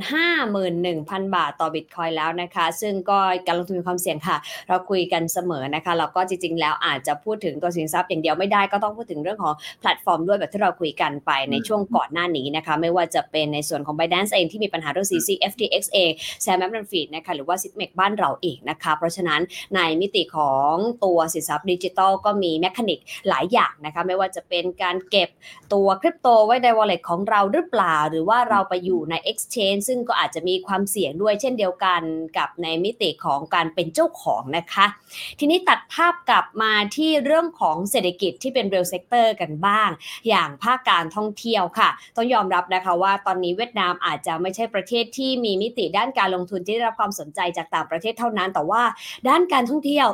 [0.66, 19.42] 51,000บาทต่อบิตคอยน์แล้วนะคะ ซึ่งก็การลงทุนมีความเสี่ยงค่ะ เราคุยกันเสมอนะคะแล้วก็จริง ๆ แล้วอาจจะพูดถึงตัวสินทรัพย์อย่างเดียวไม่ได้ก็ต้องพูดถึงเรื่องของแพลตฟอร์มด้วยแบบที่เราคุยกันไปในช่วงก่อนหน้านี้นะคะ ไม่ว่าจะเป็นในส่วนของ Binance เองที่มีปัญหาเรื่อง CZ FTX เองแซมแมปนันฟีดนะคะหรือว่าซิ g เมกบ้านเราเองนะคะ เพราะฉะนั้น
[19.76, 20.74] ในมิติของ
[21.06, 23.00] ตัวสินทรัพย์ดิจิทัลก็มี mechanic
[23.30, 25.30] หลายอย่างนะคะไม่ว่าจะเป็นการเก็บ
[25.74, 32.02] ตัวคริปโตไว้ใน wallet ของเราหรือเปล่า หรือว่าเราไปอยู่ใน exchange ซึ่งก็อาจจะมีความเสี่ยงด้วยเช่นเดียวกัน
[32.38, 34.86] กับในมิติของการเป็นเจ้าของนะคะ
[35.40, 39.90] ทีนี้ตัดภาพกลับมาที่เรื่องของเศรษฐกิจที่เป็น real sector กันบ้าง
[40.30, 48.84] อย่างภาคการท่องเที่ยวค่ะ ต้องยอมรับนะคะว่าตอนนี้เวียดนามอาจจะไม่ใช่ประเทศที่มีมิติด้านการลงทุนที่ได้รับความสนใจจากต่างประเทศเท่านั้น แต่ว่า
[49.30, 50.08] ด้านการท่องเที่ยว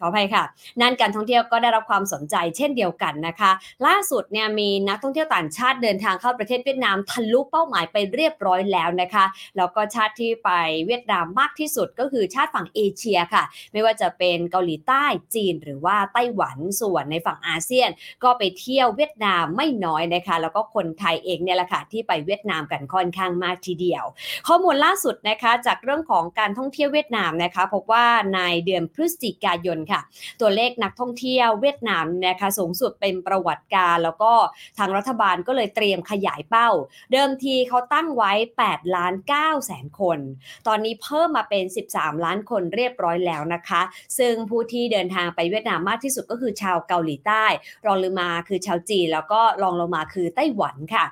[0.00, 0.44] ขออภัยค่ะ
[0.82, 3.50] ด้านการท่องเที่ยวก็ได้รับความสนใจเช่นเดียวกันนะคะ
[3.86, 9.24] ล่าสุดเนี่ยมีนักท่องเที่ยวต่างชาติเดินทางเข้าประเทศเวียดนามทะลุเป้าหมายไปเรียบร้อยแล้วนะคะ
[9.56, 10.50] แล้วก็ชาติที่ไป
[10.86, 17.90] เวียดนามมากที่สุดก็คือชาติฝั่งเอเชียค่ะ ไม่ว่าจะเป็นเกาหลีใต้จีนหรือว่าไต้หวันส่วนในฝั่งอาเซียน
[18.24, 24.04] ก็ไปเที่ยวเวียดนามไม่น้อยนะคะ แล้วก็คนไทยเองเนี่ยแหละค่ะที่ไปเวียดนามกันค่อนข้างมากทีเดียว
[24.48, 30.00] ข้อมูลล่าสุดนะคะจากเรื่องของการท่องเที่ยวเวียดนามนะคะพบว่าในเดือนพฤศจิกายนค่ะ
[30.40, 34.32] ตัวเลขนักท่องเที่ยวเวียดนามนะคะสูงสุดเป็นประวัติการแล้วก็
[34.78, 36.68] ทางรัฐบาลก็เลยเตรียมขยายเป้า
[37.12, 38.32] เดิมทีเขาตั้งไว้
[38.64, 40.18] 8 ล้าน9แสนคน
[40.66, 43.82] ตอนนี้เพิ่มมาเป็น 13 ล้านคนเรียบร้อยแล้วนะคะ
[44.18, 47.44] ซึ่งผู้ที่เดินทางไปเวียดนามมากที่สุดก็คือชาวเกาหลีใต้
[47.86, 51.06] รองลงมาคือชาวจีนแล้วก็รองลงมาคือไต้หวันค่ะ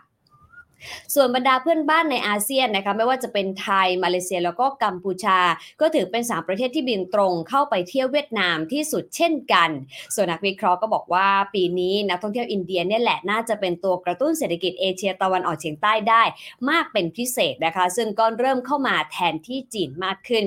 [1.14, 5.38] ส่วนบรรดาเพื่อนบ้านในอาเซียนนะคะไม่ว่าจะเป็นไทย มาเลเซียแล้วก็กัมพูชา
[5.80, 9.70] ก็ถือเป็น 3 ประเทศที่บินตรงเข้าไปเที่ยวเวียดนามที่สุดเช่นกัน
[10.14, 16.22] ส่วนนักวิเคราะห์ก็บอกว่าปีนี้นักท่องเที่ยวอินเดียเนี่ยแหละน่าจะเป็นตัวกระตุ้นเศรษฐกิจเอเชียตะวันออกเฉียงใต้ได้
[16.70, 20.46] มากเป็นพิเศษนะคะ ซึ่งก็เริ่มเข้ามาแทนที่จีนมากขึ้น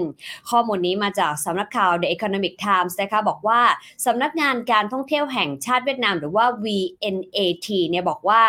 [0.50, 3.62] ข้อมูลนี้มาจากสำนักข่าว The Economic Times นะคะบอกว่า
[4.06, 8.44] สำนักงานการท่องเที่ยวแห่งชาติเวียดนาม หรือว่า VNAT เนี่ยบอกว่า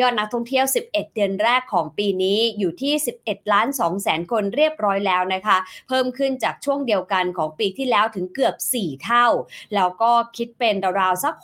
[0.00, 9.26] ยอดนักท่องเที่ยว 11 เดือนอนแรกของปีนี้อยู่ที่ 11 ล้าน2แสนคนเรียบร้อยแล้วนะคะ เพิ่มขึ้นจากช่วงเดียวกันของปีที่แล้วถึงเกือบ 4 เท่า
[9.74, 11.34] แล้วก็คิดเป็นราวๆสัก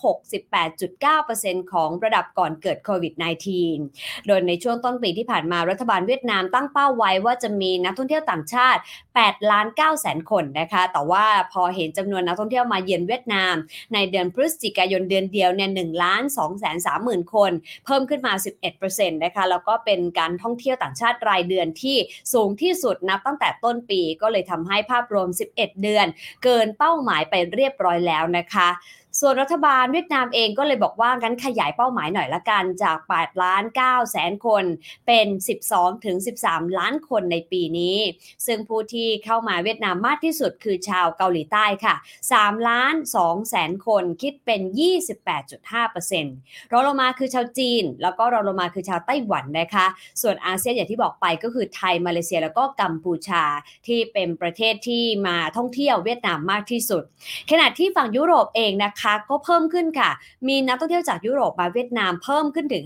[0.62, 3.14] 68.9%ของระดับก่อนเกิดโควิด
[3.70, 8.81] -19 โดยในช่วงต้นปีที่ผ่านมารัฐบาลเวียดนามตั้งเป้าไว้ว่าจะมีนักท่องเที่ยวต่างชาติ
[9.14, 13.55] 8 ล้าน9แสนคนนะคะ แต่ว่าพอเห็นจำนวนนักท่องเที่ยวมาเยือนเวียดนาม
[13.94, 17.53] ในเดือนพฤศจิกายนเดือนเดียวเนี่ย1ล้าน2แสน3หมื่นคน
[17.85, 18.33] เพิ่มขึ้นมา
[18.75, 21.97] 11%นะคะ แล้วก็เป็นการท่องเที่ยวต่างชาติรายเดือนที่
[22.33, 26.07] สูงที่สุดนับตั้งแต่ต้นปีก็เลยทำให้ภาพรวม 11 เดือน
[26.45, 28.69] เกินเป้าหมายไปเรียบร้อยแล้วนะคะ
[29.20, 34.64] ส่วนรัฐบาลเวียดนามเองก็เลยบอกว่างั้นขยายเป้าหมายหน่อยละกันจาก 8 ล้าน9แสนคน
[35.07, 35.26] เป็น
[35.66, 37.98] 12ถึง13 ล้านคนในปีนี้
[38.46, 41.94] ซึ่งผู้ที่เข้ามาเวียดนามมากที่สุดคือชาวเกาหลีใต้ค่ะ
[42.33, 44.61] 3ล้าน2แสนคนคิดเป็น
[45.46, 49.87] 28.5%รองลงมาคือชาวจีน แล้วก็รองลงมาคือชาวไต้หวันนะคะ
[50.22, 53.44] ส่วนอาเซียนอย่างที่บอกไปก็คือไทยมาเลเซียแล้วก็กัมพูชา
[53.87, 57.02] ที่เป็นประเทศที่มาท่องเที่ยวเวียดนามมากที่สุด
[57.50, 60.11] ขณะที่ฝั่งยุโรปเองนะคะก็เพิ่มขึ้นค่ะ
[60.49, 62.85] มีนักท่องเที่ยวจากยุโรปมาเวียดนามเพิ่มขึ้นถึง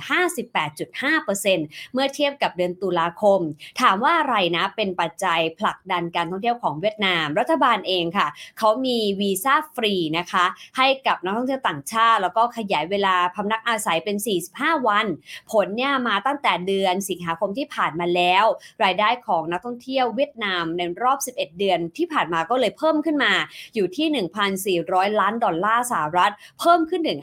[0.56, 3.40] 58.5%เมื่อเทียบกับเดือนตุลาคม
[3.80, 8.26] ถามว่าอะไรนะเป็นปัจจัยผลักดันการท่องเที่ยวของเวียดนาม รัฐบาลเองค่ะ
[8.58, 10.44] เขามีวีซ่าฟรีนะคะ
[10.76, 14.16] ให้กับนักท่องเที่ยวต่างชาติ แล้วก็ขยายเวลาพำนักอาศัยเป็น
[14.52, 15.06] 45 วัน
[15.50, 18.44] ผลเนี่ยมาตั้งแต่เดือนสิงหาคมที่ผ่านมาแล้ว
[18.84, 23.32] รายได้ของนักท่องเที่ยวเวียดนามในรอบ 11 เดือนที่ผ่านมาก็เลยเพิ่มขึ้นมา
[23.74, 27.20] อยู่ที่ 1,400 ล้านดอลลาร์สหรัฐ เพิ่มขึ้นถึง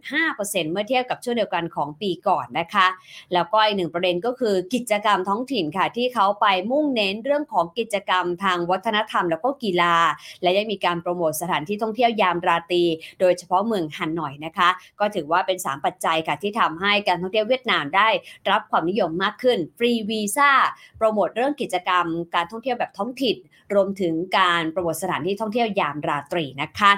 [0.00, 2.86] 50.5%เมื่อเทียบกับช่วงเดียวกันของปีก่อนนะคะ
[3.34, 9.96] แล้วก็อีกหนึ่งประเด็นก็คือกิจกรรมท้องถิ่นค่ะที่เขาไปมุ่งเน้นเรื่องของกิจกรรมทางวัฒนธรรมแล้วก็กีฬา
[10.42, 12.82] และยังมีการโปรโมทสถานที่ท่องเที่ยวยามราตรี
[13.20, 14.68] โดยเฉพาะเมืองฮันหน่อยนะคะ
[15.00, 18.08] ก็ถือว่าเป็น 3 ปัจจัยค่ะที่ทำให้การท่องเที่ยวเวียดนามได้
[18.50, 20.50] รับความนิยมมากขึ้น ฟรีวีซ่า
[20.98, 23.36] โปรโมทเรื่องกิจกรรม การท่องเที่ยวแบบท้องถิ่น
[23.74, 26.90] รวมถึงการโปรโมทสถานที่ท่องเที่ยวยามราตรีนะคะ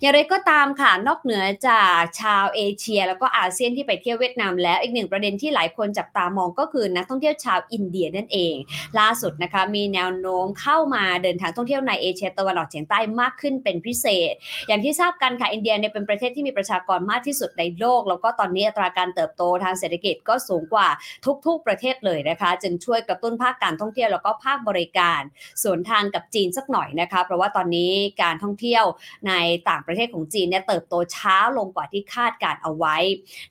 [0.00, 8.54] อย่างไรก็ตามค่ะ นอกเหนือจากชาวเอเชีย แล้วก็อาเซียนที่ไปเที่ยวเวียดนามแล้วอีกหนึ่งประเด็นที่หลายคนจับตามองก็คือนักท่องเที่ยวชาวอินเดียนั่นเอง
[8.98, 14.32] ล่าสุดนะคะมีแนวโน้มเข้ามาเดินทางท่องเที่ยวในเอเชียตะวันออกเฉียงใต้มากขึ้นเป็นพิเศษ
[14.68, 20.88] อย่างที่ทราบกันค่ะอินเดียเนี่ยเป็นประเทศที่มีประชากรมากที่สุดในโลก แล้วก็ตอนนี้อัตราการเติบโตทางเศรษฐกิจก็สูงกว่า
[21.46, 25.20] ทุก ๆ ประเทศเลยนะคะ จึงช่วยกระตุ้นภาคการท่องเที่ยวแล้วก็ภาคบริการ
[25.62, 28.84] ส่วนทางกับจีนสักหน่อยนะคะ เพราะว่าตอนนี้การท่องเที่ยว
[29.28, 29.32] ใน
[29.68, 32.96] ต่างประเทศของจีนเนี่ยเติบโตช้าลงกว่าที่คาดการเอาไว้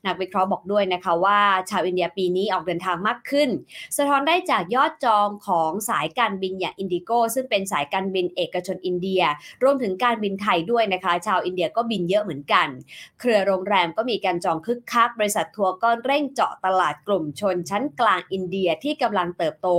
[0.06, 3.50] นักวิเคราะห์บอกด้วยนะคะว่าชาวอินเดียปีนี้ออกเดินทางมากขึ้น
[3.98, 9.22] สะท้อนได้จากยอดจองของสายการบินอย่างอินดิโกซึ่งเป็นสายการบินเอกชนอินเดีย
[9.64, 12.68] รวมถึงการบินไทยด้วยนะคะ ชาวอินเดียก็บินเยอะเหมือนกัน
[13.20, 19.70] เครือโรงแรมก็มีการจองคึกคัก บริษัททัวร์ก็เร่งเจาะตลาดกลุ่มชนชั้นกลางอินเดียที่กำลังเติบโต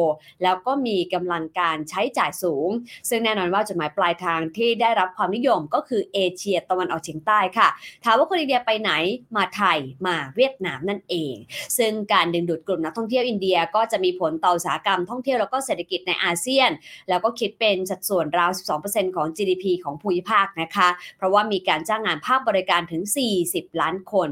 [0.43, 2.69] แล้วก็มีกำลังการใช้จ่ายสูง
[3.09, 7.69] ซึ่งแน่นอนว่าจุดหมายปลายทางที่ได้รับความนิยมก็คือเอเชียตะวันออกเฉียงใต้ค่ะ
[8.05, 8.93] ถามว่าคนอินเดียไปไหน
[9.37, 11.35] มาไทยมาเวียดนามนั่นเอง
[11.79, 16.71] ซึ่งการดึงดูดกลุ่มนักท่องเที่ยวอินเดียก็จะมีผลต่ออุตสาหกรรมท่องเที่ยวแล้วก็เศรษฐกิจในอาเซียน
[17.09, 18.51] แล้วก็คิดเป็นสัดส่วนราว
[18.85, 23.03] 12%ของ GDP ของภูมิภาคนะคะ เพราะว่ามีการจ้างงานภาคบริการถึง
[23.43, 24.31] 40 ล้านคน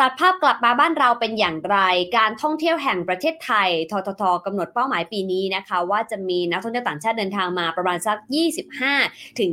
[0.00, 1.78] ตัดภาพกลับมาบ้านเราเป็นอย่างไร
[2.16, 8.16] การท่องเที่ยวแห่งประเทศไทย ทททกำหนดเป้าหมายปีนี้นะคะ ว่าจะมีนักท่องเที่ยวต่างชาติเดินทางมาประมาณสัก
[8.78, 9.50] 25 ถึง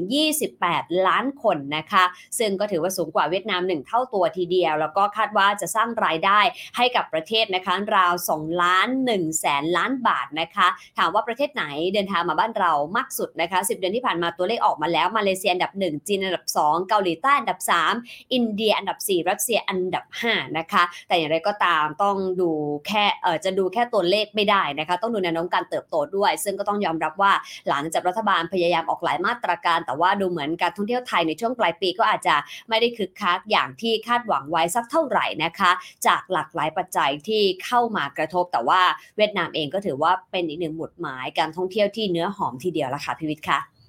[0.51, 2.03] 28 ล้านคนนะคะ
[2.39, 6.39] ซึ่งก็ถือว่าสูงกว่าเวียดนาม1เท่าตัวทีเดียว แล้วก็คาดว่าจะสร้างรายได้
[6.77, 17.59] ให้กับประเทศนะคะราว 2 ล้าน1แสนล้านบาทนะคะ ถามว่าประเทศไหนเดินทางมาบ้านเรามากสุดนะคะ 10 เดือนที่ผ่านมาตัวเลขออกมาแล้วมาเลเซียอันดับ 1 จีนอันดับ 2 เกาหลีใต้อันดับ
[17.95, 22.51] 3 อินเดียอันดับ 4 รัสเซียอันดับ5 นะคะ แต่อย่างไรก็ตามต้องดู
[22.87, 27.33] แค่เออจะดูแค่ตัวเลขไม่ได้นะคะต้องดูแนวโน้มการเติบโตด้วย ซึ่งก็ต้องยอมรับว่า
[27.69, 32.35] หลังจากรัฐบาลพยายามออกหลายมาตรการ แต่ว่าดูเหมือนการท่องเที่ยวไทยในช่วงปลายปีก็อาจจะ
[32.69, 35.71] ไม่ได้คึกคักอย่างที่คาดหวังไว้สักเท่าไหร่นะคะ
[36.07, 38.81] จากหลากหลายปัจจัยที่เข้ามากระทบ แต่ว่า
[39.17, 43.80] เวียดนามเองก็ถือว่าเป็นอีกหนึ่งหมุดหมายการท่องเที่ยวที่เนื้อหอมทีเดียวละค่ะพิวิทย์ค่ะ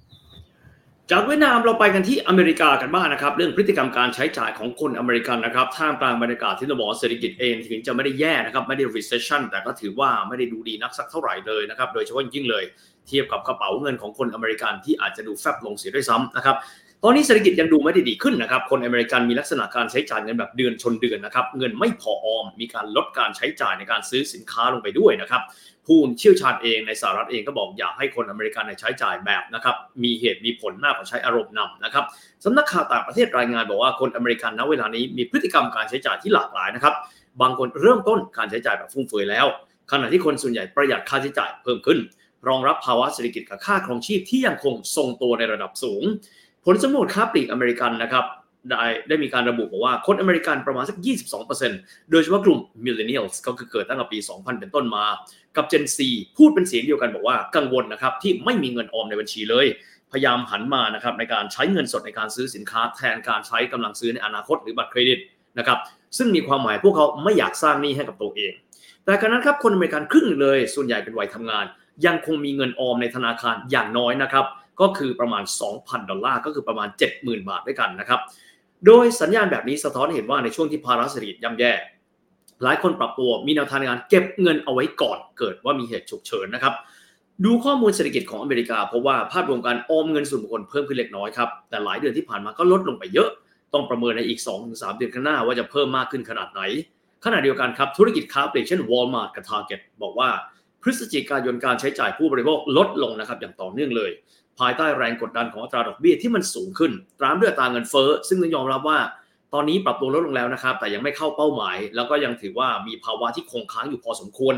[1.14, 12.64] จากเวียดนามเราไปกันที่อเมริกากันบ้างนะครับ เรื่องพฤติกรรมการใช้จ่ายของคนอเมริกันนะครับท่ามกลางบรรยากาศที่ต้องบอกเศรษฐกิจเองถึงจะไม่ได้แย่นะครับไม่ได้ recession แต่ก็ถือว่าไม่ได้ดูดีนักสักเท่าไหร่เลยนะครับโดยเฉพาะยิ่งเลย
[13.08, 16.56] เทียบกับกระเป๋าเงินของคนอเมริกันที่อาจจะดูแฟบลงเสียด้วยซ้ำนะครับ
[17.04, 25.42] ตอนนี้เศรษฐกิจยังดูไม่ได้ดีขึ้นนะครับ คนอเมริกันมีลักษณะการใช้จ่ายเงินแบบเดือนชนเดือนนะครับ เงินไม่พอออม มีการลดการใช้จ่ายในการซื้อสินค้าลงไปด้วยนะครับ
[25.86, 32.04] ผู้เชี่ยวชาญเองในสหรัฐเองก็บอกอยากให้คนอเมริกันใช้จ่ายแบบนะครับ มีเหตุมีผลมากกว่าใช้อารมณ์นำนะครับ
[32.44, 36.94] สำนักข่าวต่างประเทศรายงานบอกว่าคนอเมริกันณเวลานี้มีพฤติกรรมการใช้จ่ายที่หลากหลายนะครับ
[37.40, 39.46] บางคนเริ่มต้นการใช้จ่ายแบบฟุ่มเฟือยแล้ว
[39.92, 41.98] ขณะที่คนส่วนใหญ่ประหยัดค่าใช้จ่ายเพิ่มขึ้น
[42.48, 46.02] รองรับภาวะเศรษฐกิจกับค่าครองชีพที่ยังคงทรงตัวในระดับสูง
[46.64, 48.24] ผลสำรวจค้าปลีกอเมริกันนะครับ
[48.70, 50.96] ได้ได้มีการระบุบอกว่าคนอเมริกันประมาณสัก
[51.54, 55.04] 22%โดยเฉพาะกลุ่ม millennials ก็คือเกิดตั้งแต่ปี 2000 เป็นต้นมา
[55.56, 55.98] กับ Gen Z
[56.36, 59.66] พูดเป็นเสียงเดียวกันบอกว่ากังวลนะครับที่ไม่มีเงินออมในบัญชีเลย
[60.12, 65.18] พยายามหันมานะครับในการใช้เงินสดในการซื้อสินค้าแทนการใช้กำลังซื้อในอนาคตหรือบัตรเครดิต
[65.58, 65.78] นะครับ
[66.16, 68.52] ซึ่งมีความหมายพวกเขาไม่อยากสร้างหนี้ให้กับตัวเอง
[69.04, 71.64] แต่การนั้นครับคนอเมริกันครึ่งหนึ่งเลย ส่วนใหญ่เป็นวัยทำงาน
[72.06, 74.44] ยังคงมีเงินออมในธนาคารอย่างน้อยนะครับ
[74.80, 78.20] ก็คือประมาณ 2,000 ดอลลาร์ก็คือประมาณ 70,000 บาทด้วยกันนะครับ
[78.86, 81.72] โดยสัญญาณแบบนี้สะท้อนเห็นว่าในช่วงที่ภาระเศรษฐกิจย่ำแย่
[82.62, 86.74] หลายคนปรับตัวมีแนวทางในการเก็บเงินเอาไว้ก่อนเกิดว่ามีเหตุฉุกเฉินนะครับ
[87.44, 93.30] ดูข้อมูลเศรษฐกิจของอเมริกาพบว่าภาพรวมการออมเงินส่วนบุคคลเพิ่มขึ้นเล็กน้อยครับแต่หลายเดือนที่ผ่านมาก็ลดลงไปเยอะ
[93.74, 96.60] ต้องประเมินในอีก 2-3 เดือนข้างหน้าว่าจะเพิ่มมากขึ้นขนาดไหน
[97.24, 100.28] ขณะเดียวกันครับธุรกิจค้าปลีกเช่น Walmart กับ Target บอกว่า
[100.82, 104.10] พฤศจิกายนการใช้จ่ายผู้บริโภคลดลงนะครับอย่างต่อเนื่องเลย
[104.58, 108.98] ภายใต้แรงกดดันของอัตราดอกเบี้ยที่มันสูงขึ้น ตามด้วยอัตาเงินเฟ้อ ซึ่งต้องยอมรับว่า
[109.54, 114.54] ตอนนี้ปรับตัวลดลงแล้วนะครับ แต่ยังไม่เข้าเป้าหมาย แล้วก็ยังถือว่ามีภาวะที่คงค้างอยู่พอสมควร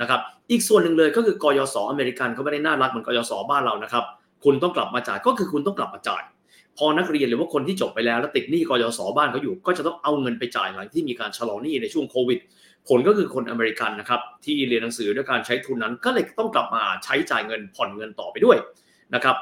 [0.00, 4.04] นะครับ อีกส่วนหนึ่งเลยก็คือกยศอเมริกันเขาไม่ได้น่ารักเหมือนกยศบ้านเรานะครับ
[4.44, 6.22] คุณต้องกลับมาจ่ายก็คือคุณต้องกลับมาจ่าย
[6.78, 12.38] พอนักเรียนหรือว่าคนที่จบไปแล้วแล้วติดหนี้กยศบ้านเขาอยู่ ก็จะต้องเอาเงินไปจ่ายหลังที่มีการชะลอหนี้ในช่วงโควิด
[12.88, 18.56] ผลก็คือคนอเมริกันนะครับที่เรียนหนังสือด้วยการใช้ทุนนั้น ก็เลยต้องกลับมาใช้จ่ายเงินผ่อนเงินต่อไปด้วย
[19.14, 19.36] นะครับ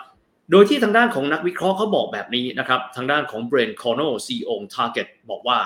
[0.51, 5.59] โดยที่ทางด้านของนักวิเคราะห์เขาบอกแบบนี้นะครับทางด้านของเบรนคอร์โนซีโอ Target บอกว่า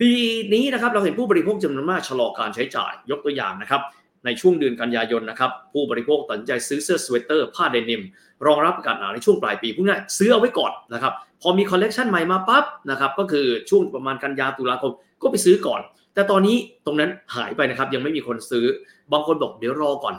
[0.00, 0.12] ปี
[0.54, 3.82] นี้นะครับเราเห็นผู้บริโภคจำนวนมากชะลอการใช้จ่ายยกตัวอย่างนะครับ
[4.24, 8.02] ในช่วงเดือนกันยายนนะครับผู้บริโภคตัดใจซื้อเสื้อสเวตเตอร์ผ้าเดนิม
[8.46, 14.92] รองรับอากาศหนาวในช่วงปลายปีพูดง่ายซื้อเอาไว้ก่อนนะครับพอมีคอลเลกชันใหม่มาปั๊บนะครับก็คือช่วงประมาณกันยาตุลาคม
[15.22, 15.80] ก็ไปซื้อก่อน
[16.14, 18.64] แต่ตอนนี้ตรงนั้นหายไปนะครับยังไม่มีคนซื้อ
[19.12, 20.14] บางคนบอกเดี๋ยวรอก่อน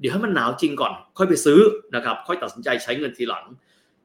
[0.00, 1.60] เดี๋ยวให้มันหนาวจริงก่อน ค่อยไปซื้อ
[1.94, 3.44] นะครับ ค่อยตัดสินใจใช้เงินทีหลัง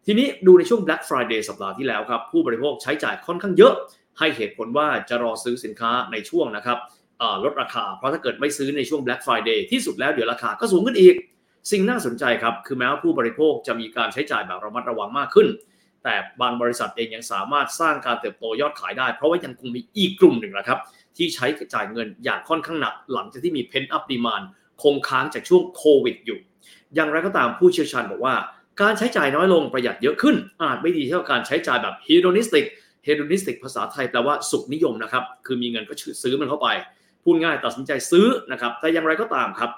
[0.06, 3.74] ทีนี้ดูในช่วง Black Friday สัปดาห์ที่แล้วครับ ผู้บริโภคใช้จ่ายค่อนข้างเยอะ
[4.20, 6.78] ให้เหตุผลว่าจะรอซื้อสินค้าในช่วงนะครับ
[7.44, 11.16] ลดราคา เพราะถ้าเกิดไม่ซื้อในช่วง Black Friday ที่สุดแล้วเดี๋ยวราคาก็สูงขึ้นอีก
[11.72, 15.48] สิ่งน่าสนใจครับ คือแม้ว่าผู้บริโภคจะมีการใช้จ่ายแบบระมัดระวังมากขึ้น
[16.04, 20.80] แต่บางบริษัทเองยังสามารถสร้างการเติบโตยอดขายได้ เพราะว่ายังคงมีอีกกลุ่มหนึ่งนะครับ
[21.18, 24.46] ที่ใช้จ่ายเงินอย่างค่อนข้างหนักหลังจากที่มี pent up demand
[24.82, 26.40] คงค้างจากช่วงโควิดอยู่
[26.96, 28.36] อย่างไรก็ตามผู้เชี่ยวชาญบอกว่า
[28.82, 32.66] การใช้จ่ายน้อยลงประหยัดเยอะขึ้น อาจไม่ดีเท่าการใช้จ่ายแบบ hedonistic
[33.08, 36.68] hedonistic ภาษาไทยแปลว่าสุขนิยมนะครับ คือมีเงินก็ซื้อมันเข้าไป
[37.24, 39.72] พูดง่ายตัดสินใจซื้อนะครับ แต่อย่างไรก็ตามครับ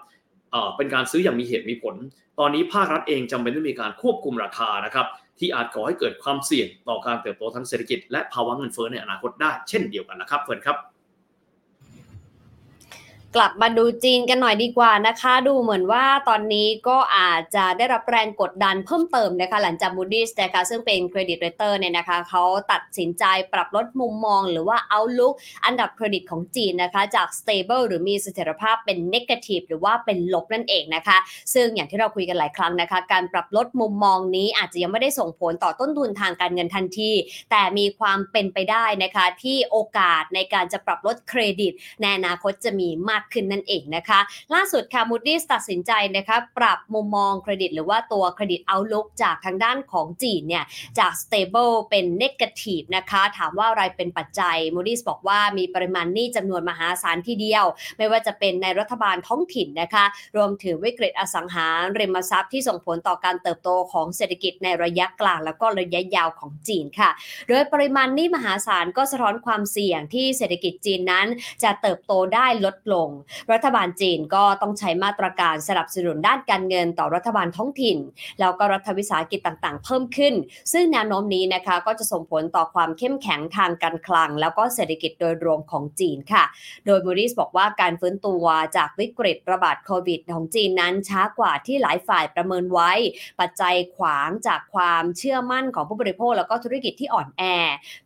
[0.77, 1.95] เป็นการซื้ออย่างมีเหตุมีผล
[2.39, 5.07] ตอนนี้ภาครัฐเองจำเป็นต้องมีการควบคุมราคานะครับ
[5.39, 10.77] ที่อาจก่อให้เกิดความเสี่ยงต่อการเติบโตทางเศรษฐกิจ และภาวะเงินเฟ้อในอนาคตได้เช่นเดียวกันนะครับเฟิร์นครับ
[13.37, 25.33] กลับมาดูจีนกันหน่อยดีกว่านะคะ ดูเหมือนว่าตอนนี้ก็อาจจะได้รับแรงกดดันเพิ่มเติมนะคะ หลังจาก Moody's นะคะซึ่งเป็น credit rater เนี่ยนะคะเขาตัดสินใจปรับลดมุมมองหรือว่า outlook
[25.65, 31.17] อันดับเครดิตของจีนนะคะ จาก stable หรือมีเสถียรภาพเป็น negative หรือว่าเป็นลบนั่นเองนะคะ
[31.53, 37.11] ซึ่งอย่างที่เราคุยกันหลายครั้งนะคะ การปรับลดมุมมองนี้อาจจะยังไม่ได้ส่งผลต่อต้นทุนทางการเงินทันที
[37.51, 44.19] แต่มีความเป็นไปได้นะคะที่โอกาสในการจะปรับลดเครดิตในอนาคตจะมีมากขึ้นนั่นเองนะคะ
[44.53, 50.63] ล่าสุดค่ะ Moody's ตัดสินใจนะคะปรับมุมมองเครดิต หรือว่าตัวเครดิต outlook จากทางด้านของจีนเนี่ย
[50.99, 57.65] จาก stable เป็น negative นะคะ ถามว่าอะไรเป็นปัจจัย Moody's บอกว่ามีปริมาณหนี้จำนวนมหาศาลทีเดียว
[57.97, 60.05] ไม่ว่าจะเป็นในรัฐบาลท้องถิ่นนะคะ
[60.37, 61.67] รวมถึงวิกฤตอสังหา
[61.99, 67.09] ริมทรัพย์ที่ส่งผลต่อการเติบโตของเศรษฐกิจในระยะกลางแล้วก็ระยะยาวของจีนค่ะ
[67.47, 71.27] โดยปริมาณหนี้มหาศาลก็สะท้อนความเสี่ยงที่เศรษฐกิจจีนนั้น
[71.63, 73.09] จะเติบโตได้ลดลง
[73.51, 77.97] รัฐบาลจีนก็ต้องใช้มาตรการสนับสนุนด้านการเงินต่อรัฐบาลท้องถิ่น
[78.39, 80.33] แล้วก็รัฐวิสาหกิจต่างๆ เพิ่มขึ้น
[80.73, 86.43] ซึ่งแนวโน้มนี้นะคะก็จะส่งผลต่อความเข้มแข็งทางการคลัง แล้วก็เศรษฐกิจโดยรวมของจีนค่ะ
[86.85, 88.45] โดยมูริสบอกว่าการฟื้นตัว
[88.77, 92.91] จากวิกฤตระบาดโควิดของจีนนั้นช้ากว่าที่หลายฝ่ายประเมินไว้
[93.39, 97.43] ปัจจัยขวางจากความเชื่อมั่นของผู้บริโภค แล้วก็ธุรกิจที่อ่อนแอ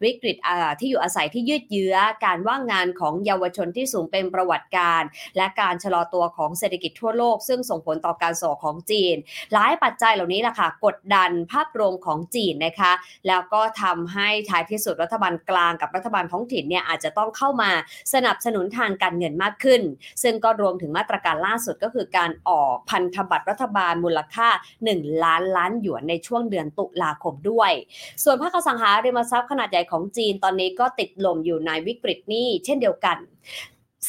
[0.03, 0.37] วิกฤต
[0.79, 1.95] ที่อยู่อาศัยที่ยืดเยื้อ
[2.25, 4.98] การว่างงานของเยาวชนที่สูงเป็นประวัติการ
[5.37, 9.15] และการชะลอตัวของเศรษฐกิจทั่วโลก ซึ่งส่งผลต่อการส่งของจีน
[9.53, 12.91] หลายปัจจัยเหล่านี้แหละค่ะกดดันภาพรวมของจีนนะคะ
[13.27, 17.71] แล้วก็ทำให้ท้ายที่สุดรัฐบาลกลางกับรัฐบาลท้องถิ่นเนี่ยอาจจะต้องเข้ามา
[18.13, 19.81] สนับสนุนทางการเงินมากขึ้น
[20.23, 24.47] ซึ่งก็รวมถึงมาตรการล่าสุดก็คือการออกพันธบัตรรัฐบาลมูลค่า
[24.89, 27.71] 1 ล้านล้านหยวนในช่วงเดือนตุลาคมด้วย
[28.23, 33.17] ส่วนภาคอสังหาริมทรัพย์ขนาดใหญ่ของจีนตอนนี้ก็ติดลมอยู่ในวิกฤตนี้เช่นเดียวกัน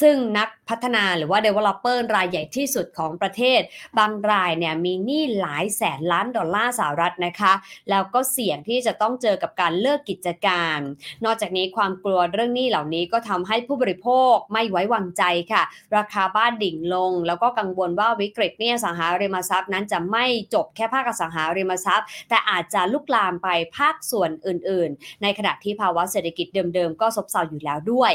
[0.00, 3.60] ซึ่งนักพัฒนาหรือว่า developer รายใหญ่ที่สุดของประเทศ
[3.98, 7.52] บางรายเนี่ยมีหนี้หลายแสนล้านดอลลาร์สหรัฐนะคะ
[7.90, 10.78] แล้วก็เสี่ยงที่จะต้องเจอกับการเลิกกิจการ
[11.24, 15.22] นอกจากนี้ความกลัวเรื่องหนี้เหล่านี้ก็ทำให้ผู้บริโภคไม่ไว้วางใจ
[15.52, 15.62] ค่ะ
[15.96, 20.24] ราคาบ้านดิ่งลง แล้วก็กังวลว่าวิกฤตเนี่ยสังหาริมทรัพย์นั้นจะไม่
[20.54, 23.48] จบแค่ภาคสังหาริมทรัพย์ แต่อาจจะลุกลามไป
[23.78, 28.12] ภาคส่วนอื่น ๆ ในขณะที่ภาวะเศรษฐกิจเดิมๆ ก็ซบเซาอยู่แล้วด้วย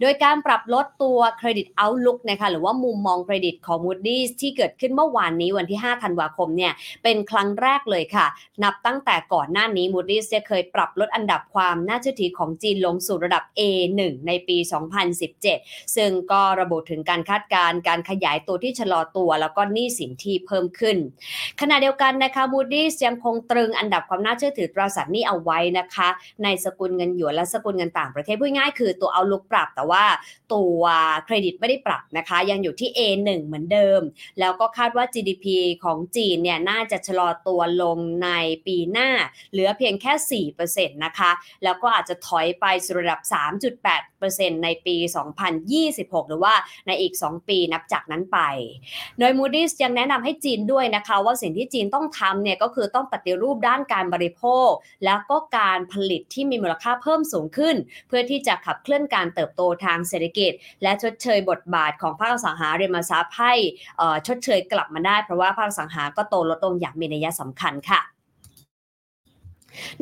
[0.00, 6.72] โดยการปรับลดตัววเครดิต Outlook นะคะหรือว่ามุมมองเครดิตของ Moody's ที่เกิดขึ้นเมื่อวานนี้วันที่ 5 ธันวาคมเนี่ย
[7.02, 8.26] เป็นครั้งแรกเลยค่ะ
[8.64, 14.56] นับตั้งแต่ก่อนหน้านี้ Moody's จะเคยปรับลดอันดับความน่าเชื่อถือของจีนลงสู่ระดับ A1 ในปี
[15.26, 20.96] 2017 ซึ่งก็ระบุถึงการคาดการณ์การขยายตัวที่ชะลอตัว แล้วก็หนี้สินที่เพิ่มขึ้น
[21.60, 26.08] ขณะเดียวกันนะคะ Moody's ยังคงตรึงอันดับความน่าเชื่อถือตราสารหนี้เอาไว้นะคะ
[26.42, 30.04] ในสกุลเงินหยวนและสกุลเงินต่างประเทศพูดง่ายคือตัวเอาลุกปรับแต่ว่า
[30.54, 30.82] ตัว
[31.24, 34.00] เครดิตไม่ได้ปรับนะคะ ยังอยู่ที่ A1 เหมือนเดิม
[34.40, 35.46] แล้วก็คาดว่า GDP
[35.84, 38.30] ของจีนเนี่ยน่าจะชะลอตัวลงใน
[38.66, 39.10] ปีหน้า
[39.52, 41.30] เหลือเพียงแค่4%นะคะ
[41.64, 43.20] แล้วก็อาจจะถอยไปสู่ระดับ
[43.70, 44.13] 3.8
[44.64, 44.96] ในปี
[45.62, 46.54] 2026 หรือว่า
[46.86, 48.38] ในอีก 2 ปีนับจากนั้นไป
[49.18, 54.70] โดย Moody's ยังแนะนำให้จีนด้วยนะคะว่าสิ่งที่จีนต้องทำเนี่ยก็คือต้องปฏิรูปด้านการบริโภค
[55.04, 57.76] แล้วก็การผลิตที่มีมูลค่าเพิ่มสูงขึ้น
[58.08, 63.54] เพื่อที่จะขับเคลื่อนการเติบโตทางเศรษฐกิจ และชดเชยบทบาทของภาคอสังหาริมทรัพย์ให้
[64.26, 68.13] ชดเชยกลับมาได้ เพราะว่าภาคอสังหาก็โตลดลงอย่างมีนัยสำคัญค่ะ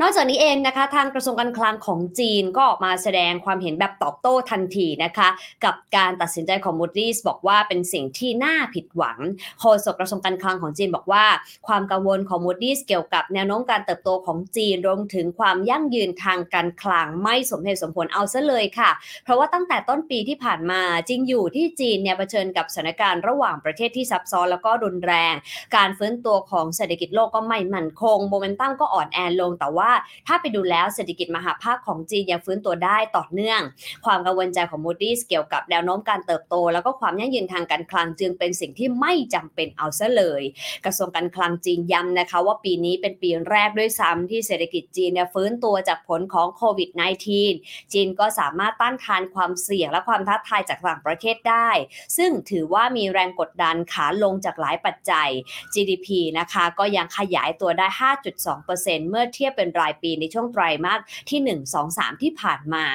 [0.00, 5.28] นอกจากนี้เองนะคะ ทางกระทรวงการคลังของจีนก็ออกมาแสดงความเห็นแบบตอบโต้ทันทีนะคะ
[5.64, 9.18] กับการตัดสินใจของ Moody's บอกว่าเป็นสิ่งที่น่าผิดหวัง
[9.60, 11.24] โฆษกกระทรวงการคลังของจีนบอกว่า
[11.66, 18.90] ความกังวลของ Moody's เกี่ยวกับแนวโน้มการเติบโตของจีนรวมถึงความยั่งยืนทางการคลังไม่สมเหตุสมผลเอาซะเลยค่ะ
[19.24, 25.34] เพราะว่าตั้งแต่ต้นปีที่ผ่านมาจริงอยู่ที่จีนเนี่ยเผชิญกับสถานการณ์ระหว่างประเทศที่ซับซ้อนแล้วก็รุนแรง
[25.76, 29.92] การฟื้นตัวของเศรษฐกิจโลกก็ไม่มั่นคงโมเมนตัมก็อ่อนแอลงแต่ว่า
[30.26, 33.60] ถ้าไปดูแล้วเศรษฐกิจมหาภาคของจีนยังฟื้นตัวได้ต่อเนื่อง
[34.04, 40.42] ความกังวลใจของ Moody's เกี่ยวกับแนวโน้มการเติบโต แล้วก็ความยั่งยืนทางการคลังจึงเป็นสิ่งที่ไม่จำเป็นเอาซะเลย
[40.84, 46.90] กระทรวงการคลังจีนย้ำนะคะว่าปีนี้เป็นปีแรกด้วยซ้ำที่เศรษฐกิจจีนเนี่ยฟื้นตัวจากผลของโควิด
[47.40, 51.70] -19 จีนก็สามารถต้านทานความเสี่ยงและความท้าทายจากต่างประเทศได้
[52.16, 55.28] ซึ่งถือว่ามีแรงกดดันขาลงจากหลายปัจจัย
[55.74, 57.86] GDP นะคะก็ยังขยายตัวได้
[58.48, 62.86] 5.2%เมื่อเทียบเป็นรายปีในช่วงไตรมาสที่ 1 2 3 ที่ผ่านมา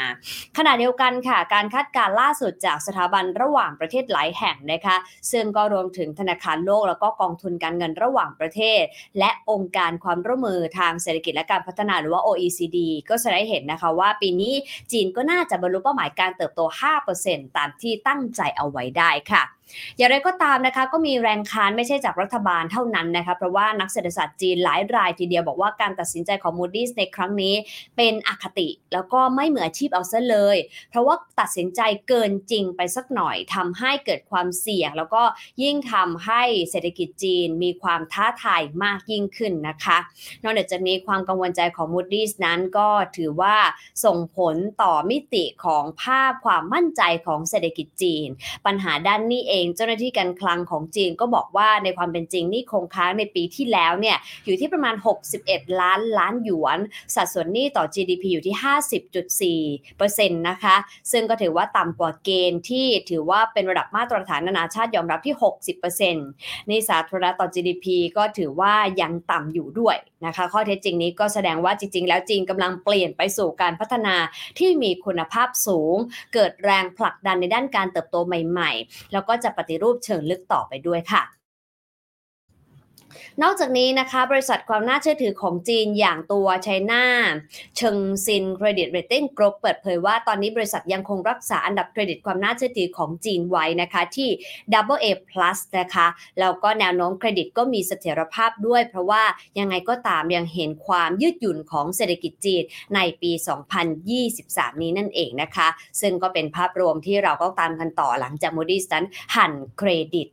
[0.58, 4.96] ขณะเดียวกันค่ะ การคาดการณ์ล่าสุดจากสถาบันระหว่างประเทศหลายแห่งนะคะ
[5.32, 8.82] ซึ่งก็รวมถึงธนาคารโลกแล้วก็กองทุนการเงินระหว่างประเทศ
[9.20, 12.78] และองค์การความร่วมมือทางเศรษฐกิจและการพัฒนาหรือว่า OECD
[13.10, 14.54] ก็แสดงให้เห็นนะคะว่าปีนี้
[14.92, 16.62] จีนก็น่าจะบรรลุเป้าหมายการเติบโต
[17.10, 19.57] 5%ตามที่ตั้งใจเอาไว้ได้ค่ะ
[19.98, 27.56] อย่างไรก็ตามนะคะก็มีแรงค้านไม่ใช่จากรัฐบาลเท่านั้นนะคะเพราะว่านักเศรษฐศาสตร์จีนหลายรายทีเดียวบอกว่าการตัดสินใจของ Moody's ในครั้งนี้
[27.98, 30.58] เป็นอคติ แล้วก็ไม่เหมืออาชีพเอาซะเลย
[30.90, 35.24] เพราะว่าตัดสินใจเกินจริงไปสักหน่อยทำให้เกิดความเสี่ยง แล้วก็
[35.64, 39.98] ยิ่งทำให้เศรษฐกิจจีนมีความท้าทายมากยิ่งขึ้นนะคะ
[40.44, 43.56] นอกจากนี้ความกังวลใจของ Moody's นั้นก็ถือว่า
[44.06, 48.28] ส่งผลต่อมิติของภาพความมั่นใจของเศรษฐกิจจีน
[48.66, 54.96] ปัญหาด้านนี้เองเจ้าหน้าที่การคลังของจีนก็บอกว่าในความเป็นจริงนี่คงค้างในปีที่แล้วเนี่ยอยู่ที่ประมาณ
[55.38, 56.80] 61 ล้านล้านหยวน
[57.16, 58.56] สัดส่วนหนี้ต่อ GDP อยู่ที่
[59.98, 60.76] 50.4%นะคะ
[61.12, 65.36] ซึ่งก็ถือว่าต่ำกว่าเกณฑ์ที่ถือว่าเป็นระดับมาตรฐานนานาชาติยอมรับที่
[65.78, 66.14] 60%
[66.70, 67.86] นี่สาธารณะต่อ GDP
[68.18, 74.16] ก็ถือว่ายังต่ำอยู่ด้วยนะคะข้อเท็จจริงนี้ก็แสดงว่าจริง ๆ แล้วจีนกำลังเปลี่ยนไปสู่การพัฒนา
[74.60, 75.96] ที่มีคุณภาพสูง
[76.34, 81.37] เกิดแรงผลักดันในด้านการเติบโตใหม่ ๆ แล้วก็จะปฏิรูปเชิงลึกต่อไปด้วยค่ะ
[83.44, 94.30] นอกจากนี้นะคะ บริษัทความน่าเชื่อถือของจีนอย่างตัว China Chengxin Credit Rating Group เปิดเผยว่าตอนนี้บริษัทยังคงรักษาอันดับเครดิตความน่าเชื่อถือของจีนไว้นะคะที่
[94.74, 96.08] Double A plus นะคะ
[96.40, 99.24] แล้วก็แนวโน้มเครดิตก็มีเสถียรภาพด้วย เพราะว่า
[99.60, 102.64] ยังไงก็ตามยังเห็นความยืดหยุ่นของเศรษฐกิจจีน
[102.96, 103.32] ในปี
[104.08, 105.68] 2023 นี้นั่นเองนะคะ
[106.02, 110.28] ซึ่งก็เป็นภาพรวมที่เราก็ตามกันต่อหลังจาก Moody's นั้นหั่นเครดิต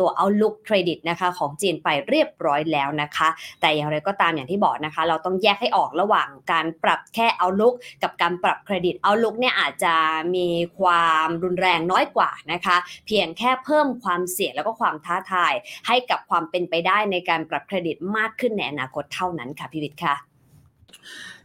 [0.00, 3.28] ตัว Outlook เครดิตนะคะของจีนไปเรียียบร้อยแล้วนะคะ
[3.60, 9.94] แต่อย่างไรก็ตามอย่างที่บอกนะคะ เราต้องแยกให้ออกระหว่างการปรับแค่ Outlook กับการปรับเครดิต Outlook เนี่ยอาจจะ
[10.36, 10.48] มี
[10.78, 15.52] ความรุนแรงน้อยกว่านะคะ เพียงแค่เพิ่มความเสี่ยงแล้วก็ความท้าทาย
[15.86, 20.16] ให้กับความเป็นไปได้ในการปรับเครดิตมากขึ้นในอนาคตเท่านั้นค่ะพี่วิทย์ค่ะ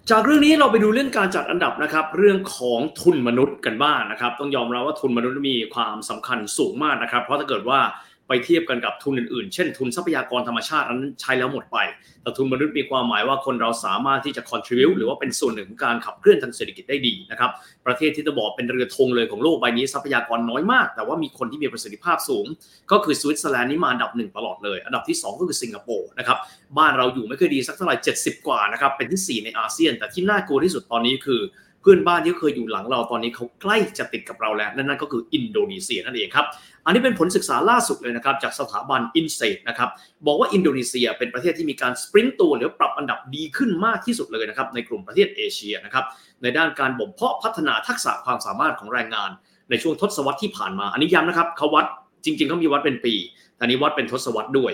[0.09, 7.80] จากเรื่องนี้เราไปดูเรื่องการจัดอันดับนะครับ เรื่องของทุนมนุษย์กันบ้างนะครับ ต้องยอมรับว่าทุนมนุษย์มีความสำคัญสูงมากนะครับ เพราะถ้าเกิดว่า
[8.28, 11.78] ไปเทียบกันกับทุนอื่นๆ เช่นทุนทรัพยากรธรรมชาตินั้นใช้แล้วหมดไป
[12.21, 17.51] แต่ทุนมนุษย์มีความหมายว่าคนเราสามารถที่จะ contribute หรือว่าเป็นส่วนหนึ่งของการขับเคลื่อนทางเศรษฐกิจได้ดีนะครับ
[17.86, 22.45] ประเทศที่จะบอกเป็นเรือธงเลยของโลกใบนี้ทรัพยากรน้อยมาก แต่ว่ามีคนที่มีประสิทธิภาพสูง
[22.91, 26.38] ก็คือสวิตเซอร์แลนด์นี่มาอันดับหนึ่งตลอดเลย อันดับที่ 2 ก็คือสิงคโปร์นะครับ
[26.78, 31.41] บ้านเราอยู่ไม่เคยดีสักเท่าไหร่70 กว่านะครับ เป็นที่ 4 ในอาเซียน แต่ที่น่ากลัวที่สุดตอนนี้คือ
[31.88, 36.45] เพื่อนบ้านที่เคยอยู่หลังเราตอนนี้เขาใกล้จะติดกับเราแล้ว นั่นก็คืออินโดนีเซียนั่นเองครับ
[36.86, 39.89] อันนี้เป็นผลศึกษาล่าสุดเลยนะครับจากสถาบันอินเซตนะครับ
[40.25, 46.05] บอกว่าอินโดนีเซียเป็นประเทศที่มีการสปรินต์ตัวหรือปรับอันดับดีขึ้นมากที่สุดเลยนะครับในกลุ่มประเทศเอเชียนะครับ
[46.41, 49.29] ในด้านการบ่มเพาะพัฒนาทักษะความสามารถของแรงงาน
[49.69, 51.86] ในช่วงทศวรรษที่ผ่านมา อันนี้ย้ำนะครับเขาวัด
[52.25, 53.13] จริงๆเขามีวัดเป็นปี
[53.57, 54.73] แต่นี้วัดเป็นทศวรรษด้วย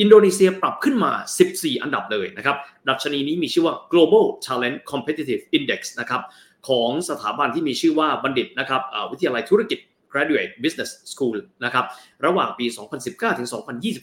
[0.00, 1.12] อินโดนีเซียปรับขึ้นมา
[1.48, 2.56] 14 อันดับเลยนะครับ
[2.88, 6.22] ดัชนีนี้มีชื่อว่า global talent competitive index นะครับ
[6.68, 9.78] ของสถาบันที่มีชื่อว่าบัณฑิตนะครับวิทยาลัยธุรกิจ
[10.12, 11.84] graduate business school นะครับ
[12.26, 12.66] ระหว่างปี
[13.02, 13.48] 2019 ถึง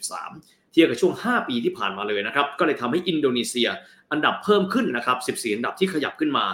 [0.09, 3.69] 2023 เทียบกับช่วง 5 ปีที่ผ่านมาเลยนะครับ ก็เลยทำให้อินโดนีเซีย
[4.11, 6.45] อันดับเพิ่มขึ้นนะครับ 14 อันดับที่ขยับขึ้นมา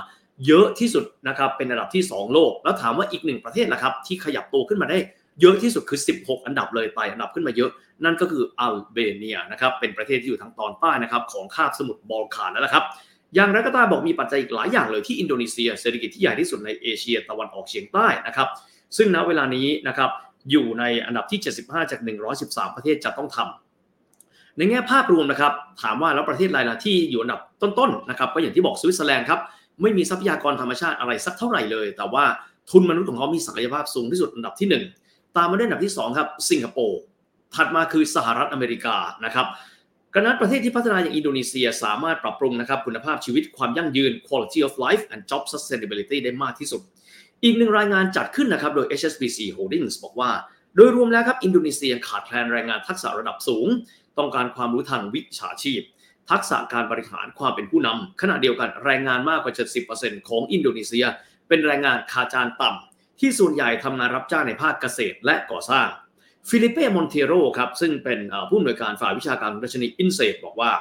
[0.47, 4.97] เยอะที่สุดนะครับเป็นอันดับที่ 2 โลก แล้วถามว่าอีกหนึ่งประเทศละครับที่ขยับตัวขึ้นมาได้
[5.41, 7.71] เยอะที่สุดคือ 16 อันดับเลยไต่อันดับขึ้นมาเยอะ
[8.03, 12.85] นั่นก็คืออัลเบเนียนะครับเป็นประเทศที่อยู่ทางตอนใต้นะครับของคาบสมุทรบอลข่านนั่นแหละครับ
[13.36, 18.47] อย่างไรก็ตามบอกมีปัจจัยอีกหลายอย่างเลยที่อินโดนีเซียเศรษฐกิจที่ใหญ่ที่สุดในเอเชียตะวันออกเฉียงใต้นะครับ
[18.97, 20.09] ซึ่งณเวลานี้นะครับ
[20.51, 21.99] อยู่ในอันดับที่ 75 จาก
[22.38, 29.39] 113 ประเทศจะต้องทำในแง่ภาพรวมนะครับถามว่าแล้วประเทศอะไรล่ะที่อยู่อันดับต้นๆนะครับก็อย่างที่บอกสวิตเซอร์แลนด์ครับ
[29.82, 32.25] ไม่มีทรัพยากรธรรมชาติอะไรสักเท่าไหร่เลย แต่ว่า
[32.71, 34.67] ทุนมนุษย์ของเขามีศักยภาพสูงที่สุดอันดับที่
[35.03, 36.99] 1 ตามมาด้วยอันดับที่ 2 ครับสิงคโปร์
[37.55, 39.47] ถัดมาคือสหรัฐอเมริกานะครับ
[40.14, 46.82] กระนั้นประเทศที่พัฒนาอย่างอินโดนีเซียสามารถปรับปรุงนะครับคุณภาพชีวิตความยั่งยืน quality of life and job sustainability ได้มากที่สุด
[47.43, 50.32] อีกหนึ่งรายงานจัดขึ้นนะครับโดย HSBC Holdings บอกว่า
[50.76, 53.68] โดยรวมแล้วครับอินโดนีเซียขาดแคลนแรงงานทักษะระดับสูง
[54.18, 55.82] ต้องการความรู้ทางวิชาชีพ
[56.32, 59.53] ทักษะการบริหารความเป็นผู้นำขณะเดียวกันแรงงานมากกว่า
[59.91, 61.05] 70%ของอินโดนีเซีย
[61.47, 65.88] เป็นแรงงานค่าจ้างต่ำที่ส่วนใหญ่ทำงานรับจ้างในภาคเกษตรและก่อสร้าง
[66.49, 68.19] ฟิลิเป้มอนเทโรครับซึ่งเป็น
[68.49, 70.71] ผู้อำนวยการฝ่ายวิชาการของดัชนี INSEAD บอกว่า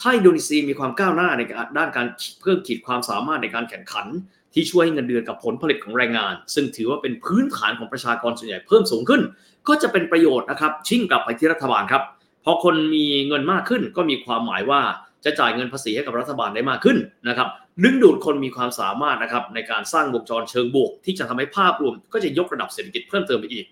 [0.00, 1.42] ถ้าอินโดนีเซียมีความก้าวหน้าใน
[1.78, 2.06] ด้านการ
[2.40, 4.06] เพิ่มขีดความสามารถในการแข่งขัน
[4.54, 9.22] ที่ช่วยให้เงินเดือนกับผลผลิตของแรงงาน ซึ่งถือว่าเป็นพื้นฐานของประชากรส่วนใหญ่เพิ่มสูงขึ้น
[9.68, 12.02] ก็จะเป็นประโยชน์นะครับชิ่งกลับไปที่รัฐบาลครับ
[12.44, 14.80] พอคนมีเงินมากขึ้นก็มีความหมายว่า
[15.24, 16.98] จะจ่ายเงินภาษีให้กับรัฐบาลได้มากขึ้น
[17.28, 17.48] นะครับ
[17.84, 23.64] ดึงดูดคนมีความสามารถนะครับในการสร้างวงจรเชิงบวก ที่จะทำให้ภาพรวมก็จะยกระดับเศรษฐกิจเพิ่มเติมไปอีก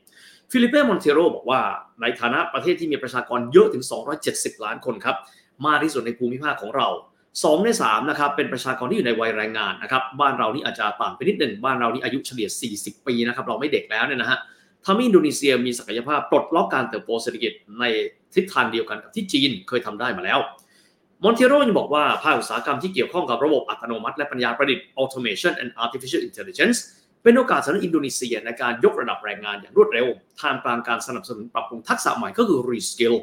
[0.53, 1.61] ฟิลิเป้มอนเทโรบอกว่า
[2.01, 3.85] ในฐานะประเทศที่มีประชากรเยอะถึง
[4.25, 5.17] 270 ล้านคนครับ
[5.67, 6.89] มากที่สุดในภูมิภาคของเรา
[7.27, 14.39] 2ใน3นะครับเป็นประชากรที่อยู่ในวัยแรงงานนะครับบ้านเรานี่อาจจะต่างไปนิดหนึ่งบ้านเรานี่อายุเฉลี่ย 40 ปีนะครับเราไม่เด็กแล้วเนี่ยนะฮะ
[14.87, 17.85] ทำให้อินโดนีเซียมีศักยภาพปลดล็อกการเติบโตเศรษฐกิจใน
[18.35, 20.39] ทิศทางเดียวกันกับที่จีนเคยทำได้มาแล้ว
[21.23, 26.79] มอนเทโรยังบอกว่าภาคอุตสาหกรรมที่เกี่ยวข้องกับระบบอัตโนมัติและปัญญาประดิษฐ์ automation and artificial intelligence
[27.25, 30.07] เป็นโอกาสสำหรับอินโดนีเซียในการยกระดับแรงงานอย่างรวดเร็ว
[30.41, 33.17] ท่ามกลางการสนับสนุนปรับปรุงทักษะใหม่ก็คือ reskill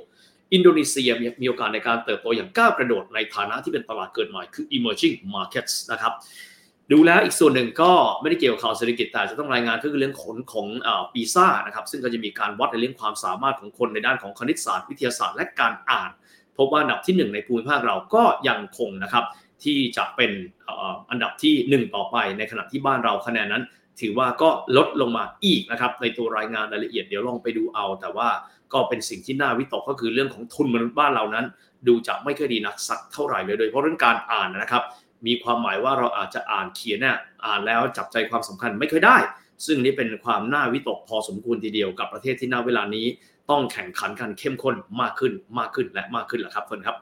[0.53, 1.09] อินโดนีเซีย
[1.41, 6.13] มีโอกาสในการเติบโตอย่างก้าวกระโดดในฐานะที่เป็นตลาดเกิดใหม่คือ emerging markets นะครับ
[6.91, 7.91] ดูแล้วอีกส่วนหนึ่งก็
[8.21, 10.67] ไม่ได้เกี่ยวกับข่าวเศรษฐกิจแต่จะต้องรายงานก็คือเรื่องขนของ
[11.13, 16.09] ปีซ่านะครับซึ่งก็จะมีการวัดในเรื่องความสามารถของคนในด้านของคณิตศาสตร์วิทยาศาสตร์และการอ่าน
[16.57, 19.25] พบว่าอันดับที่ 1 ในภูมิภาคเราก็ยังคงนะครับ
[19.63, 20.31] ที่จะเป็น
[21.11, 23.63] อันดับที่ 1 ต่อไปในขณะที่บ้านเราคะแนนนั้น
[24.01, 28.29] ถือว่าก็ลดลงมาอีกนะครับ ในตัวรายงานรายละเอียดเดี๋ยวลองไปดูเอา แต่ว่า
[28.73, 31.45] ก็เป็นสิ่งที่น่าวิตกก็คือเรื่องของทุนมนุษย์บ้านเรานั้น
[31.87, 34.83] ดูจะไม่ค่อยดีนักสักเท่าไหร่เลยโดยเพราะเรื่องการอ่านนะครับ
[35.27, 39.17] มีความหมายว่าเราอาจจะอ่านเขียนเนี่ยอ่านแล้วจับใจความสำคัญไม่ค่อยได้
[39.65, 43.05] ซึ่งนี่เป็นความน่าวิตกพอสมควรทีเดียวกับประเทศที่ณเวลานี้
[43.49, 46.97] ต้องแข่งขันกันเข้มข้นมากขึ้นมากขึ้นและมากขึ้นแหละครับเฟิร์นครับ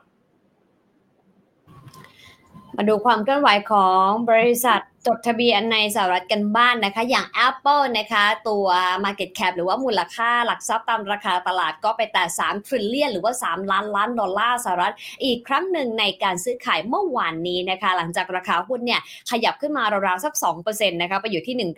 [2.75, 8.65] มาดูความเคลื่อนไหวของบริษัท จดทะเบียนในสหรัฐกันบ้านนะคะ อย่าง Apple นะคะตัว
[9.03, 14.93] Market Cap หรือว่ามูลค่าหลักทรัพย์ตามราคาตลาดก็ไปแต่3 t r i l l i o n หรือว่า 3 ล้านล้านดอลลาร์สหรัฐ
[15.23, 19.01] อีกครั้งหนึ่งในการซื้อขายเมื่อวานนี้นะคะ หลังจากราคาหุ้นเนี่ย
[19.31, 20.33] ขยับขึ้นมาราวๆสัก
[20.63, 21.71] 2%นะคะไปอยู่ที่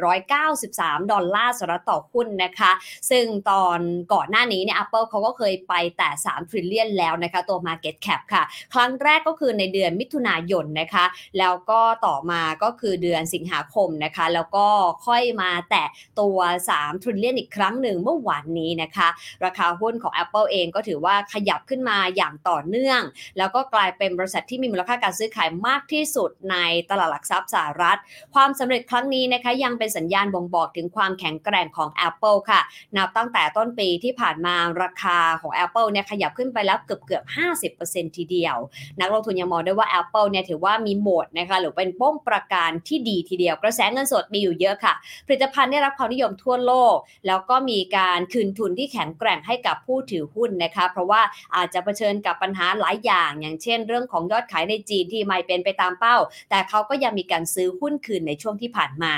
[0.46, 2.72] 193 ดอลลาร์สหรัฐต่อหุ้นนะคะ
[3.10, 3.80] ซึ่งตอน
[4.14, 11.06] ก่อนหน้านี้เนี่ย Apple เขาก็เคยไปแต่3 t r i l l i o n แล้วนะคะตัว Market Cap ค่ะ ครั้งแรกก็คือในเดือนมิถุนายนนะคะ
[11.40, 14.68] แล้วก็ต่อมาก็คือเดือนสิงหาคมนะคะ แล้วก็
[15.08, 15.88] ค่อยมาแตะ
[16.20, 16.38] ตัว
[16.72, 19.08] 3 t r i l l i o n อีกครั้งหนึ่งเมื่อวานนี้นะคะ
[19.46, 23.02] ราคาหุ้นของ Apple เองก็ถือว่าขยับขึ้นมาอย่างต่อเนื่อง
[23.38, 26.58] แล้วก็กลายเป็นบริษัทที่มีมูลค่าการซื้อขายมากที่สุดใน
[26.90, 28.00] ตลาดหลักทรัพย์สหรัฐ
[28.34, 32.62] ความสำเร็จครั้งนี้นะคะยังเป็นสัญญาณบ่งบอกถึงความแข็งแกร่งของ Apple ค่ะ
[32.98, 37.24] นับตั้งแต่ต้นปีที่ผ่านมาราคาของ Apple เนี่ยขยับขึ้นไปแล้วเกือบเกือบ
[37.72, 38.58] 50%ทีเดียว
[39.00, 44.94] นักลงทุนยังมองได้ว่า Apple เนี่ยถือว่ามีโหมดนะคะหรือเป็นป้มประการที่ดีทีเดียว กระแสเงินสดมีอยู่เยอะค่ะ
[45.26, 46.96] ผลิตภัณฑ์ได้รับความนิยมทั่วโลก
[47.28, 51.22] แล้วก็มีการคืนทุนที่แข็งแกร่งให้กับผู้ถือหุ้นนะคะ เพราะว่า
[51.56, 56.18] อาจจะเผชิญกับปัญหาหลายอย่าง อย่างเช่น เรื่องของยอดขายในจีนที่ไม่เป็นไปตามเป้า
[56.50, 59.16] แต่เขาก็ยังมีการซื้อหุ้นคืนในช่วงที่ผ่านมา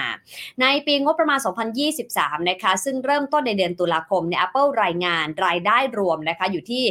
[0.62, 1.40] ในปีงบประมาณ
[1.94, 6.84] 2023 นะคะ ซึ่งเริ่มต้นในเดือนตุลาคมเนี่ย Apple รายงานรายได้รวมนะคะอยู่ที่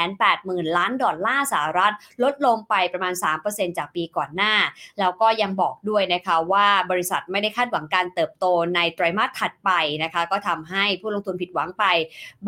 [0.00, 3.14] 380,000 ล้านดอลลาร์สหรัฐ ลดลงไปประมาณ
[3.46, 4.54] 3%จากปีก่อนหน้า
[5.00, 8.44] แล้วก็ยังบอกด้วยนะคะว่าบริษัทไม่ได้คาดหวังการเติบโต
[8.74, 9.70] ในไตรมาสถัดไป
[10.02, 11.84] นะคะ ก็ทำให้ผู้ลงทุนผิดหวังไป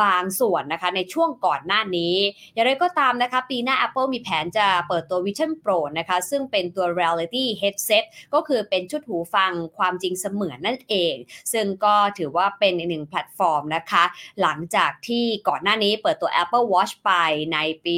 [0.02, 2.16] บางส่วนนะคะ ในช่วงก่อนหน้านี้
[2.54, 8.04] อย่างไรก็ตามนะคะ ปีหน้า Apple มีแผนจะเปิดตัว Vision Pro นะคะ ซึ่งเป็นตัว Reality Headset
[8.34, 11.14] ก็คือเป็นชุดหูฟังความจริงเสมือนนั่นเอง
[11.52, 14.04] ซึ่งก็ถือว่าเป็นอีกหนึ่งแพลตฟอร์มนะคะ
[14.42, 17.12] หลังจากที่ก่อนหน้านี้เปิดตัว Apple Watch ไป
[17.52, 17.96] ในปี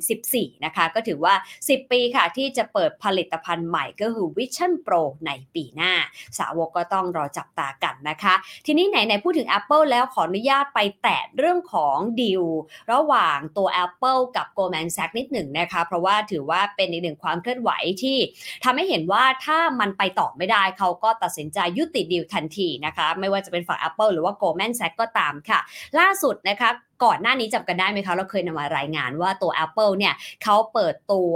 [0.00, 1.34] 2014 นะคะ ก็ถือว่า
[1.66, 4.95] 10 ปีค่ะที่จะเปิดผลิตภัณฑ์ใหม่ก็คือ Vision Pro
[5.26, 5.92] ในปีหน้า
[6.38, 8.34] สาวกก็ต้องรอจับตากันนะคะ
[8.66, 12.44] ทีนี้ไหนๆพูดถึง Apple แล้วขออนุญาตไปแตะเรื่องของดีล
[12.92, 17.70] ระหว่างตัว Apple กับ Goldman Sachs นิดหนึ่งนะคะ เพราะว่าถือว่าเป็นอีกหนึ่งความเคลื่อนไหว
[18.02, 18.18] ที่
[18.64, 25.60] ทำให้เห็นว่าถ้ามันไปต่อไม่ได้เขาก็ตัดสินใจยุติดีลทันทีนะคะ ไม่ว่าจะเป็นฝั่ง Apple หรือว่า Goldman Sachs ก็ตามค่ะ
[25.98, 26.70] ล่าสุดนะคะ
[27.04, 31.34] ก่อนหน้านี้จำกันได้ไหมคะ เราเคยนำมารายงานว่าตัว Apple เนี่ยเขาเปิดตัว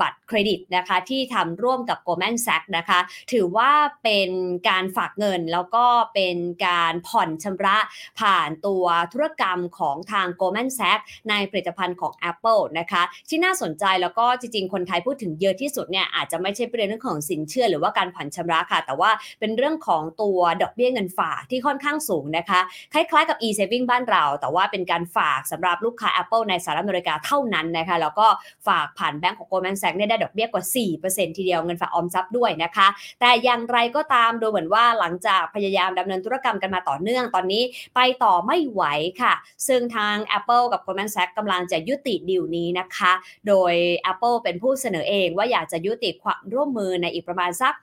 [0.00, 2.98] บัตรเครดิตนะคะที่ทำร่วมกับ Goldman Sachs นะคะ
[3.32, 3.70] ถือว่า
[4.04, 4.30] เป็น
[4.68, 5.84] การฝากเงินแล้วก็
[6.14, 6.36] เป็น
[6.66, 7.76] การผ่อนชำระ
[8.20, 22.60] ผ่านตัวธุรกรรมของทาง Goldman Sachs ในผลิตภัณฑ์ของ Apple นะคะ ที่น่าสนใจแล้วก็จริงๆ คนไทยพูดถึงเยอะที่สุดเนี่ยอาจจะไม่ใช่ประเด็นเรื่องของสินเชื่อหรือว่าการผ่อนชำระค่ะ แต่ว่าเป็นเรื่องของตัวดอกเบี้ยเงินฝากที่ค่อนข้างสูงนะคะ
[22.92, 28.26] คล้ายๆกับ e-saving บ้านเรา แต่ว่าเป็นการฝากสำหรับลูกค้า Apple ในสหรัฐอเมริกาเท่านั้นนะคะแล้วก็
[28.68, 30.64] ฝากผ่านแบงก์ของ Goldman Sachs ได้ดอกเบี้ยกว่า
[31.02, 32.88] 4%ทีเดียวเงินฝากออมทรัพย์ด้วยนะคะ
[33.20, 37.62] แต่อย่างไรก็ตามดูเหมือนว่าหลังจากพยายามดำเนินธุรกรรมกันมาต่อเนื่องตอนนี้
[37.94, 38.82] ไปต่อไม่ไหว
[39.22, 39.34] ค่ะ
[39.66, 43.12] ซึ่งทาง Apple กับ Goldman Sachs กำลังจะยุติดีลนี้นะคะ
[43.48, 43.74] โดย
[44.12, 47.74] Apple เป็นผู้เสนอเองว่าอยากจะยุติความร่วมมือในอีกประมาณสัก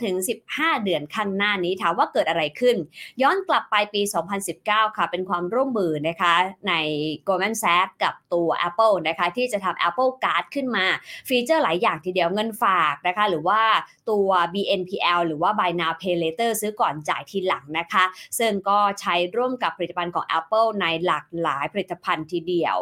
[0.00, 2.76] 12-15 เดือนข้างหน้านี้ถามว่าเกิดอะไรขึ้น
[3.22, 4.02] ย้อนกลับไปปี
[4.48, 6.25] 2019 ค่ะ เป็นความร่วมมือนะคะ
[6.68, 6.74] ใน
[7.26, 10.86] Goldman Sachs กับตัว Apple นะคะที่จะทำ Apple Card ขึ้นมา
[11.28, 13.60] ฟีเจอร์หลายอย่างทีเดียวเงินฝากนะคะหรือว่า
[14.10, 18.04] ตัว BNPL หรือว่า Buy Now Pay Later ซื้อก่อนจ่ายทีหลังนะคะ
[18.38, 22.76] ซึ่งก็ใช้ร่วมกับผลิตภัณฑ์ของ Apple ในหลากหลายผลิตภัณฑ์ทีเดียว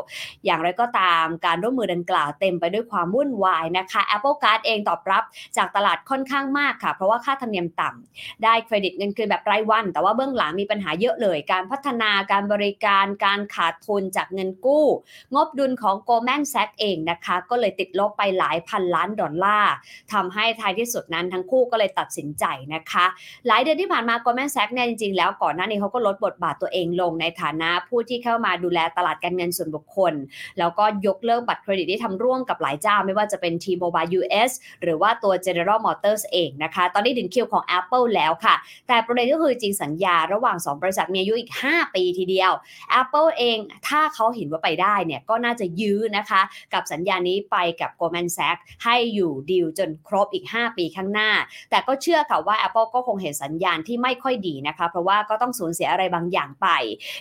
[0.45, 5.25] อย่างไรก็ตามการร่วมมือดังกล่าวเต็มไปด้วยความวุ่นวายนะคะ Apple Card เองตอบรับ
[5.57, 14.87] จากตลาดค่อนข้างมากค่ะ เพราะว่าค่าธรรมเนียมต่ำได้เครดิตเงินคืนแบบรายวัน แต่ว่าเบื้องหลังมีปัญหาเยอะเลย การพัฒนาการบริการการขาดทุนจากเงินกู้
[15.35, 19.73] งบดุลของ Goldman Sachs เองนะคะ ก็เลยติดลบไปหลายพันล้านดอลลาร์
[20.13, 23.05] ทำให้ท้ายที่สุดนั้นทั้งคู่ก็เลยตัดสินใจนะคะ
[23.47, 30.15] หลายเดือนที่ผ่านมา Goldman Sachs เนี่ยจริงๆแล้วก่อนหน้านี้เขาก็ลดบทบาทตัวเองลงในฐานะผู้ที่เข้ามาดูแลตลาดการเงินส่วนบุคคล
[30.59, 34.51] แล้วก็ยกเลิกบัตรเครดิตที่ทำร่วมกับหลายเจ้า ไม่ว่าจะเป็น T-Mobile US
[34.83, 38.55] หรือว่าตัว General Motors เองนะคะ ตอนนี้ถึงคิวของ Apple แล้วค่ะ
[38.89, 42.53] แต่ประเด็นก็คือจริงสัญญาระหว่าง 2 บริษัทมีอายุอีก 5 ปีทีเดียว
[43.01, 43.59] Apple Apple เอง
[43.89, 46.43] ถ้าเขาเห็นว่าไปได้เนี่ยก็น่าจะยื้อนะคะ
[46.75, 51.31] กับสัญญานี้ไปกับ Goldman Sachs ให้อยู่ดีลจนครบอีก 5 ปีข้างหน้า
[51.71, 56.69] แต่ก็เชื่อค่ะว่า Apple ก็คงเห็นสัญญาณที่ไม่ค่อยดีนะคะ เพราะว่าก็ต้องสูญเสียอะไรบางอย่างไป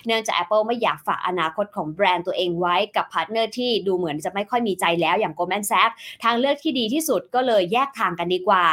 [0.06, 5.94] เนื่องจาก Apple ไม่อยากฝากอนาคตของแบรนด์ตัวเองไว้กับพาร์ทเนอร์ที่ดูเหมือนจะไม่ค่อยมีใจแล้วอย่าง Goldman Sachs
[6.24, 8.64] ทางเลือกที่ดีที่สุดก็เลยแยกทางกันดีกว่า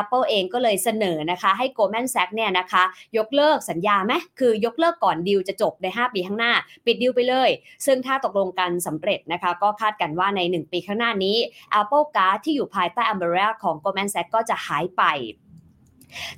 [0.00, 2.82] Apple เองก็เลยเสนอนะคะ ให้ Goldman Sachs เนี่ยนะคะ
[3.18, 6.52] ยกเลิกสัญญาไหมคือยกเลิกก่อนดีลจะจบใน 5 ปีข้างหน้า
[6.84, 7.50] ปิดดีลไปเลย
[7.86, 11.36] ซึ่งถ้าตกลงกันสำเร็จนะคะ ก็คาดกันว่าใน 1 ปีข้างหน้านี้
[11.80, 15.04] Apple Card ที่อยู่ภายใต้ umbrella ของ Goldman Sachs ก็จะหายไป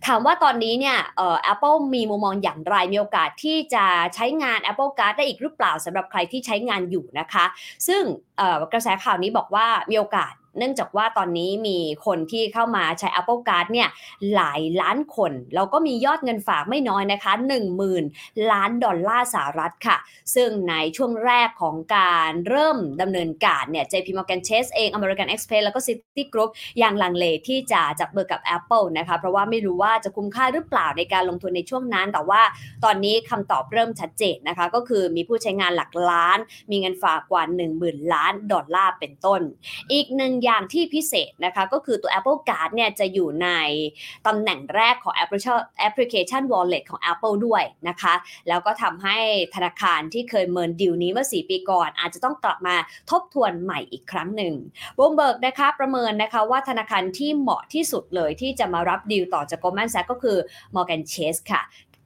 [0.07, 3.85] ถามว่าตอนนี้เนี่ยเอ่อ Apple มีมุมมองอย่างไร มีโอกาสที่จะ
[4.15, 7.45] ใช้งาน Apple Card ได้อีกหรือเปล่าสำหรับใครที่ใช้งานอยู่นะคะ
[7.87, 8.03] ซึ่ง
[8.73, 13.89] กระแสข่าวนี้บอกว่ามีโอกาส เนื่องจากว่าตอนนี้มีคนที่เข้ามาใช้ Apple Card เนี่ย
[14.35, 17.33] หลายล้านคน แล้วก็มียอดเงินฝากไม่น้อยนะคะ
[17.91, 19.97] 10,000 ล้านดอลลาร์สหรัฐค่ะ
[20.35, 26.51] ซึ่งในช่วงแรกของการเริ่มดำเนินการเนี่ย JP Morgan Chase เอง American Express แล้วก็ Citigroup
[26.83, 32.43] ยังลังเลที่จะจับมือกับ Apple นะคะ เพราะว่าไม่รู้ว่าจะคุ้มค่าหรือเปล่าในการลงทุนในช่วงนั้น แต่ว่า
[32.85, 36.39] ตอนนี้คำตอบเริ่มชัดเจนนะคะ ก็คือมีผู้ใช้งานหลักล้าน
[36.71, 37.43] มีเงินฝากกว่า
[37.79, 39.41] 10,000 ล้านดอลลาร์เป็นต้น
[39.93, 43.49] อีกหนึ่งอย่างที่พิเศษนะคะ ก็คือตัว Apple Card เนี่ยจะอยู่ใน
[44.27, 45.15] ตำแหน่งแรกของ
[45.89, 48.15] Application Wallet ของ Apple ด้วยนะคะ
[48.49, 49.19] แล้วก็ทำให้
[49.55, 52.77] ธนาคารที่เคยเมินดีลนี้เมื่อ 4 ปีก่อน อาจจะต้องกลับมา
[53.11, 54.55] ทบทวนใหม่อีกครั้งหนึ่ง
[54.99, 60.39] บมเบิร์กนะคะประเมินนะคะว่าธนาคารที่เหมาะที่สุดเลยที่จะมารับดีลต่อจาก Goldman Sachs ก็คือ
[60.75, 61.63] Morgan Chase ค่ะ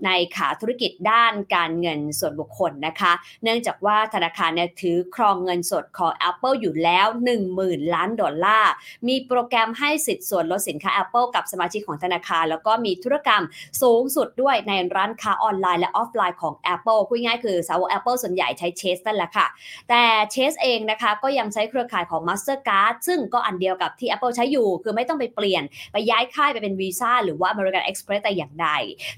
[0.07, 7.07] ในขาธุรกิจด้านการเงินส่วนบุคคลนะคะ เนื่องจากว่าธนาคารเนี่ยถือครองเงินสดของ Apple อยู่แล้ว
[7.51, 8.73] 10,000 ล้านดอลลาร์
[9.09, 13.43] มีโปรแกรมให้สิทธิ์ส่วนลดสินค้า Apple กับสมาชิกของธนาคาร แล้วก็มีธุรกรรม
[13.83, 19.47] สูงสุดด้วยในร้านค้าออนไลน์และออฟไลน์ของ Apple พูดง่ายคือสาวก Apple ส่วนใหญ่ใช้ Chase นั่นแหละค่ะ
[19.89, 28.69] แต่ Chase เองนะคะก็ยังใช้เครือข่ายของ Mastercard ซึ่งก็อันเดียวกับที่ Apple ใช้อยู่ คือไม่ต้องไปเปลี่ยน ไปย้ายค่ายไปเป็น Visa หรือว่า American Express แต่อย่างใด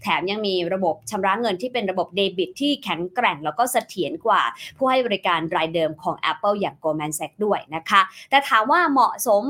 [0.02, 4.42] แถมยังมีระบบชำระเงินที่เป็นระบบเดบิตที่แข็งแกร่งแล้วก็เสถียรกว่า
[4.76, 8.00] ผู้ให้บริการรายเดิมของ Apple อย่าง Goldman Sachs ด้วยนะคะ
[8.30, 9.44] แต่ถามว่าเหมาะสม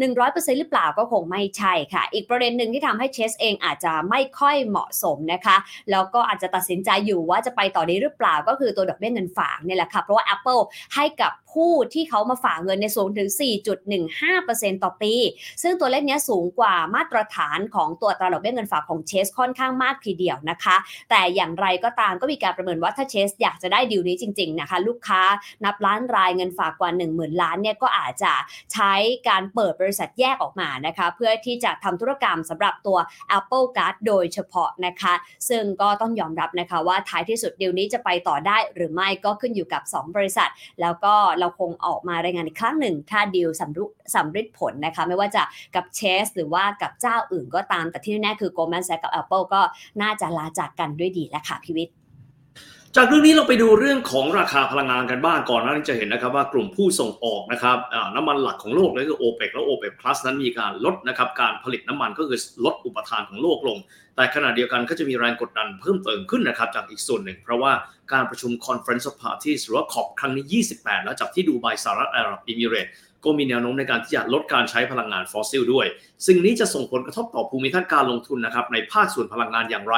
[0.00, 5.56] 100%หรือเปล่าก็คงไม่ใช่ค่ะ อีกประเด็นหนึ่งที่ทำให้เชสเองอาจจะไม่ค่อยเหมาะสมนะคะ
[5.90, 10.62] แล้วก็อาจจะตัดสินใจอยู่ว่าจะไปต่อได้หรือเปล่าก็คือตัวดอกเบี้ยเงินฝากเนี่ยแหละค่ะเพราะว่า Apple
[10.94, 13.28] ให้กับผู้ที่เขามาฝากเงินในสูงถึง
[14.06, 15.14] 4.15%ต่อปี
[15.62, 20.76] ซึ่งตัวเลขนี้สูงกว่ามาตรฐานของตัวตราดอกเบี้ยเงินฝากของเชสค่อนข้างมากทีเดียวนะคะ
[21.10, 25.22] แต่อย่างไรก็ตามก็มีการประเมินว่าถ้าเชสอยากจะได้ดีลนี้จริง ๆนะคะ ลูกค้า
[25.64, 28.32] นับล้านรายเงินฝากกว่า 10,000 ล้านเนี่ยก็อาจจะ
[28.72, 28.92] ใช้
[29.28, 32.98] การเปิดบริษัทแยกออกมานะคะ เพื่อที่จะทำธุรกรรมสำหรับตัว
[33.38, 35.14] Apple Card โดยเฉพาะนะคะ
[35.48, 43.84] ซึ่งก็ต้องยอมรับนะคะว่าท้ายที่สุดดีลนี้จะไปต่อได้หรือไม่ก็ขึ้นอยู่กับ 2 บริษัท แล้วก็เราคงออกมารายงานอีกครั้งหนึ่ง ถ้าดีลสำรุ
[44.14, 45.42] สำฤทธิ์ผลนะคะ ไม่ว่าจะ
[45.74, 49.60] กับเชสหรือว่ากับเจ้าอื่นก็ตาม แต่ที่แน่ๆคือ Goldman Sachs กับ Apple ก็
[50.02, 51.96] น่าจะลาจากกันด้วยดีแล้วค่ะพิวิทย์
[52.96, 57.76] จากเรื่องนี้เราไปดูเรื่องของราคาพลังงานกันบ้างก่อนน้านี้จะเห็นนะครับว่ากลุ่มผู้ส่งออกนะครับ
[58.14, 63.78] น้ำมันหลักของโลกเลยคือโอเปกและโอเปกพลัสนั้นมีการลดนะครับการผลิตน้ำมันก็คือลดอุปทานของโลกลง
[64.20, 67.72] แต่ขณะเดียวกันก็จะมีแรงกดดันเพิ่มเติมขึ้นนะครับจากอีกส่วนหนึ่ง เพราะว่า
[68.12, 72.92] การประชุม Conference of Parties หรือว่า COP ครั้งนี้ 28 แล้วจัดที่ดูไบสหรัฐอาหรับเอมิเรตส์
[73.24, 75.86] ก็มีแนวโน้มในการที่จะลดการใช้พลังงานฟอสซิลด้วย
[76.26, 79.96] สิ่งนี้จะส่งผลกระทบต่อภูมิทัศน์การลงทุนนะครับในภาคส่วนพลังงานอย่างไร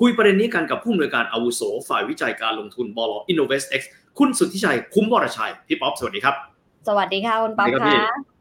[0.00, 3.82] คุยประเด็นนี้กันกับผู้อำนวยการอาวุโสฝ่ายวิจัยการลงทุนบล InnovestX
[4.18, 6.34] คุณสุทธิชัยคุ้มวรชัยพี่ป๊อปสวัสดีครับ
[6.88, 8.38] สวัสดีค่ะคุณป๊อปสวัสดีครับพี่ค่ะ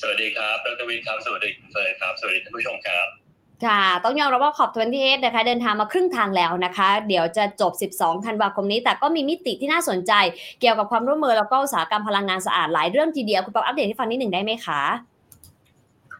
[0.00, 3.25] สวัสดีครับดรวินครับ สวัสดีคุณเฟิร์นครับ สวัสดีท่านผู้ชมครับ
[3.64, 10.12] ค่ะ ต้องยอมรับว่า COP 28 นะคะ เดินทางมาครึ่งทางแล้วนะคะ เดี๋ยวจะจบ 12 ธันวาคมนี้ แต่ก็มีมิติที่น่าสนใจ
[10.60, 14.82] เกี่ยวกับความร่วมมือแล้วก็อุตสาหกรรมพลังงานสะอาดหลายเรื่องทีเดียว คุณป๊อปอัปเดตให้ฟังนิดหนึ่งได้ไหมคะ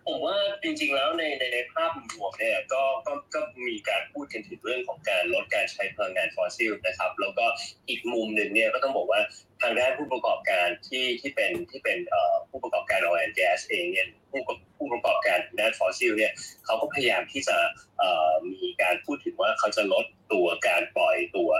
[0.06, 7.44] ผมว่าจริงๆแล้วในในในภาพรวมเนี่ยก็ก็ก็มีการพูดกันถึงเรื่องของการลดการใช้พลังงานฟอสซิลนะครับ แล้วก็
[7.88, 11.98] อีกมุมหนึ่งเนี่ยก็ต้องบอกว่ทางด้านผู้ประกอบการที่ที่เป็นที่เป็น
[12.50, 16.32] ผู้ประกอบการ oil and gas เองเนี่ยผู้ประผู้ประกอบการด้านฟอสซิลเนี่ย
[16.64, 17.56] เขาก็พยายามที่จะ
[18.52, 21.50] มีการพูดถึงว่าเขาจะลดตัวการปล่อยตัว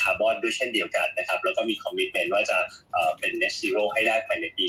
[0.00, 2.58] คาร์บอนด้วยเช่นเดียวกันนะครับ แล้วก็มี commitment ว่าจะ
[2.92, 4.64] เอ่อเป็น net zero ให้ได้ภายในปี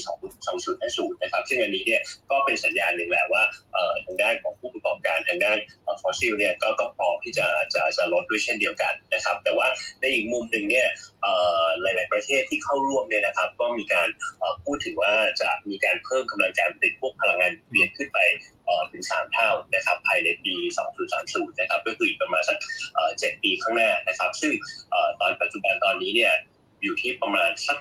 [0.60, 3.44] 2050นะครับ ซึ่งอันนี้เนี่ยก็เป็นสัญญาณหนึ่งแหละว่า
[4.06, 5.58] ทางด้านของผู้ประกอบการทางด้าน
[6.02, 9.68] ฟอสซิลเนี่ยก็ก็พร้อมที่จะจะจะลดด้วยเช่นเดียวกันนะครับ แต่ว่า
[10.00, 10.88] ในอีกมุมหนึ่งเนี่ย
[11.82, 14.08] หลาย ๆ ประเทศที่เข้าร่วมเนี่ยนะครับ ก็มีการ
[14.66, 18.20] พูดถึงว่าจะมีการเพิ่มกำลังการผลิตพวกพลังงานเปลี่ยนขึ้นไป
[18.92, 20.56] ถึงสามเท่านะครับภายในปี
[21.08, 22.58] 2030 นะครับก็คืออีกประมาณสัก
[23.20, 24.54] เจ็ดปีข้างหน้านะครับ ซึ่ง
[25.22, 26.34] ตอนปัจจุบันตอนนี้เนี่ย
[26.84, 27.78] อยู่ที่ประมาณสัก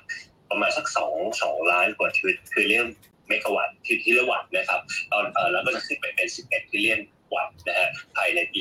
[0.50, 2.10] ประมาณสักสองสองล้านกว่า
[2.54, 2.86] คือเรื่อง
[3.28, 7.00] เมกะวัตต์คือที่ละวัตต์นะครับตอนแล้วก็จะขึ้นไปเป็น 11ทิเลียน
[7.34, 8.58] วัตต์นะฮะภายในปี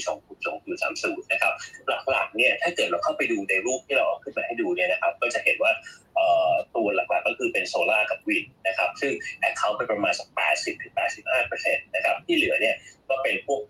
[0.66, 1.54] 2030นะครับ
[2.10, 5.72] หลักๆเนี่ยถ้าเกิดเราเข้าไปดูในรูปที่เราเอาขึ้นมาให้ดูเนี่ยนะครับก็จะเห็นว่า
[6.76, 10.28] ตัวหลักๆก็คือเป็นโซลาร์กับวินนะครับซึ่งแอคเคาท์ไปประมาณสัก
[11.08, 12.76] 80-85%นะครับที่เหลือเนี่ย
[13.10, 13.62] ก็เป็นพวก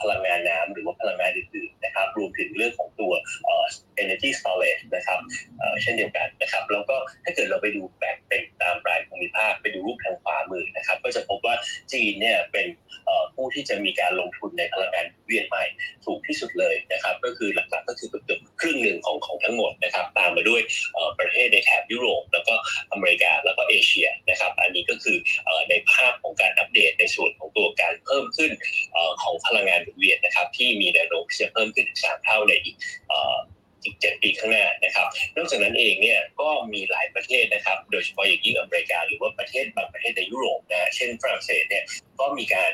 [0.00, 3.12] พลังงานน้ำหรือว่าพลังงานอื่นๆนะครับรวมถึงเรื่องของตัว
[4.02, 5.18] energy storage นะครับ
[5.82, 8.04] เช่นเดียวกันนะครับแล้วก็ถ้าเกิดเราไปดูแบ
[9.22, 11.54] มิภาคไปดูรูปทางขวามือนะครับ ก็จะพบว่า
[11.92, 12.66] จีนเนี่ยเป็น
[13.34, 15.64] ผู้ที่จะมีการลงทุนในพลังงานเวียนใหม่
[16.04, 20.62] ถูกที่สุดเลยนะครับ ก็คือหลักๆก็คือเกือบครึ่งหนึ่งของของทั้งหมดนะครับ ตามมาด้วย
[21.18, 22.54] ประเทศในแถบยุโรป แล้วก็
[22.92, 25.16] อเมริกาแล้วก็เอเชียนะครับ อันนี้ก็คือ
[25.70, 28.50] ในภาพของการอัปเดตในส่วนของตัวการเพิ่มขึ้น
[29.22, 32.76] ของพลังงานหมุนเวียนนะครับ ที่มีแนวโน้มจะเพิ่มขึ้นถึงสามเท่าในอีก
[33.84, 35.06] อีกเจ็ดปีข้างหน้านะครับ
[35.36, 41.84] นอกจากนั้นเองเนี่ยก็มีหลายประเทศนะครับ โดยเฉพาะอย่างยิ่งอเมริกา หรือว่าประเทศบางประเทศในยุโรปนะเช่นฝรั่งเศสเนี่ย
[42.20, 42.70] ก็มีการ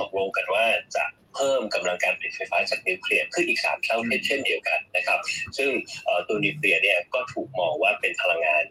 [0.00, 1.04] ตกลงกันว่าจะ
[1.34, 5.18] เพิ่มกำลังการผลิตไฟฟ้าจากนิวเคลียร์ขึ้นอีก 3 เท่าเช่นเดียวกันนะครับ
[5.56, 5.70] ซึ่ง
[6.28, 8.62] ตัวนิวเคลียร์เนี่ยก็ถูกมองว่าเป็นพลังงาน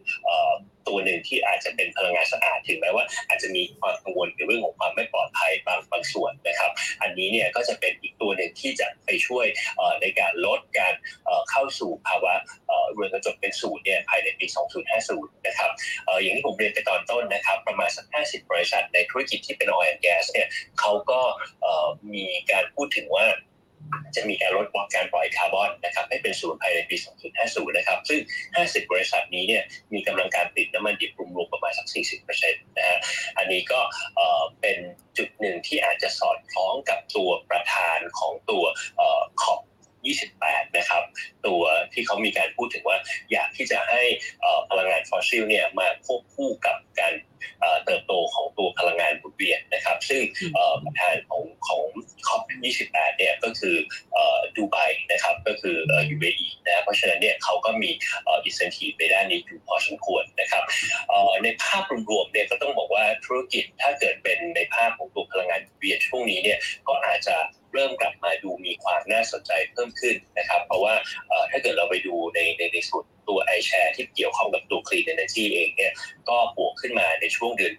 [0.87, 9.45] ตัวหนึ่งที่อาจจะเป็นพลังงานสะอาดถึงแม้ว่าอาจจะมีความกังวลเกี่ยวกับเรื่องของความไม่ปลอดภัยบางบางส่วนนะครับ อันนี้เนี่ยก็จะเป็นอีกตัวหนึ่งที่จะไปช่วย
[10.01, 10.93] ในการลดการ
[11.49, 12.33] เข้าสู่ภาวะ
[12.91, 14.45] เรือนกระจกเป็นศูนย์เนี่ยภายในปี
[14.95, 15.71] 2050 นะครับ
[16.21, 20.47] อย่างที่ผมเรียนไปตอนต้นนะครับ ประมาณสัก 50 บริษัทในธุรกิจที่เป็น oil and gas เนี่ย
[20.79, 21.21] เขาก็
[22.13, 23.25] มีการพูดถึงว่า
[24.15, 26.95] จะมีการลดการปล่อยคาร์บอนนะครับให้เป็นศูนย์ภายในปี
[27.35, 28.19] 2050 นะครับ ซึ่ง
[28.55, 31.87] 50 บริษัทนี้เนี่ยมีกำลังการผลิตน้ำมันดิบรวมๆประมาณสัก
[32.27, 32.99] 40%นะฮะ
[33.37, 33.79] อันนี้ก็
[34.61, 34.77] เป็น
[35.17, 38.63] จุดหนึ่งที่อาจจะสอดคล้องกับตัวประธานของตัว
[39.41, 39.59] ขอบ
[40.27, 41.03] 28 นะครับ
[41.45, 41.61] ตัว
[41.93, 42.97] ที่เขามีการพูดถึงว่า
[43.31, 44.01] อยากที่จะให้
[44.69, 47.13] พลังงานฟอสซิลเนี่ยมาควบคู่กับการ
[47.85, 50.21] เติบโตของตัวพลังงานหมุนเวียนนะครับ ซึ่ง
[50.83, 51.83] ประธานของของ
[52.27, 52.41] COP
[52.81, 53.75] 28 เนี่ยก็คือ
[54.55, 54.77] ดูไบ
[55.11, 55.75] นะครับก็คือ
[56.15, 57.89] UAE นะเพราะฉะนั้นเนี่ยเขาก็มี
[58.27, 60.63] incentive ในด้านนี้อยู่พอสมควรนะครับ
[61.43, 67.35] ในภาพรวมๆเนี่ยก็ต้องบอกว่าธุรกิจถ้าเกิดเป็นในภาพของตัวพลังงานเวียนช่วงนี้เนี่ยก็อาจจะ
[67.73, 68.28] เริ่มกลับมาดูมีความน่า
[69.33, 70.93] สนใจเพิ่มขึ้นนะครับ เพราะว่า
[71.51, 75.93] ถ้าเกิดเราไปดูในในในส่วนตัวไอแชร์ที่เกี่ยวข้องกับตัวคลีนเอเนจีเองเนี่ย
[76.29, 77.73] ก็บวกขึ้นมาในช่วงเดือน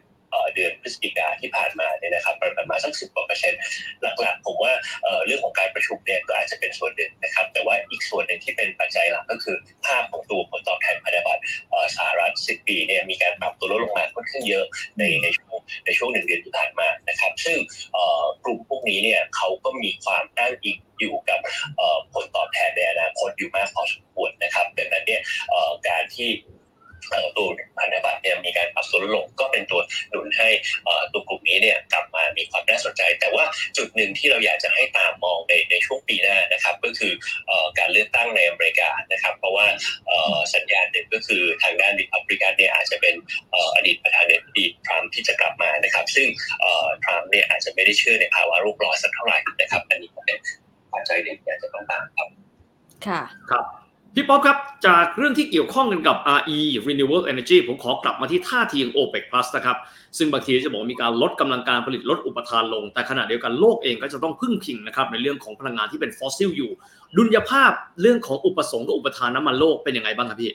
[55.30, 59.76] รื่องที่เกี่ยวข้องกันกับ RE Renewable Energy ผมขอกลับมาที่ท่าทีของ OPEC Plus นะครับ
[60.18, 66.70] ซึ่งบางทีจะบอกมีการลดกำลังการผลิตลดอุปทานลง แต่ขณะเดียวกันโลกเองก็จะต้องพึ่งพิงนะครับในเรื่องของพลังงานที่เป็นฟอสซิลอยู่
[67.16, 70.52] ดุลยภาพเรื่องของอุปสงค์กับอุปทานน้ำมันโลกเป็นยังไงบ้างครับพี่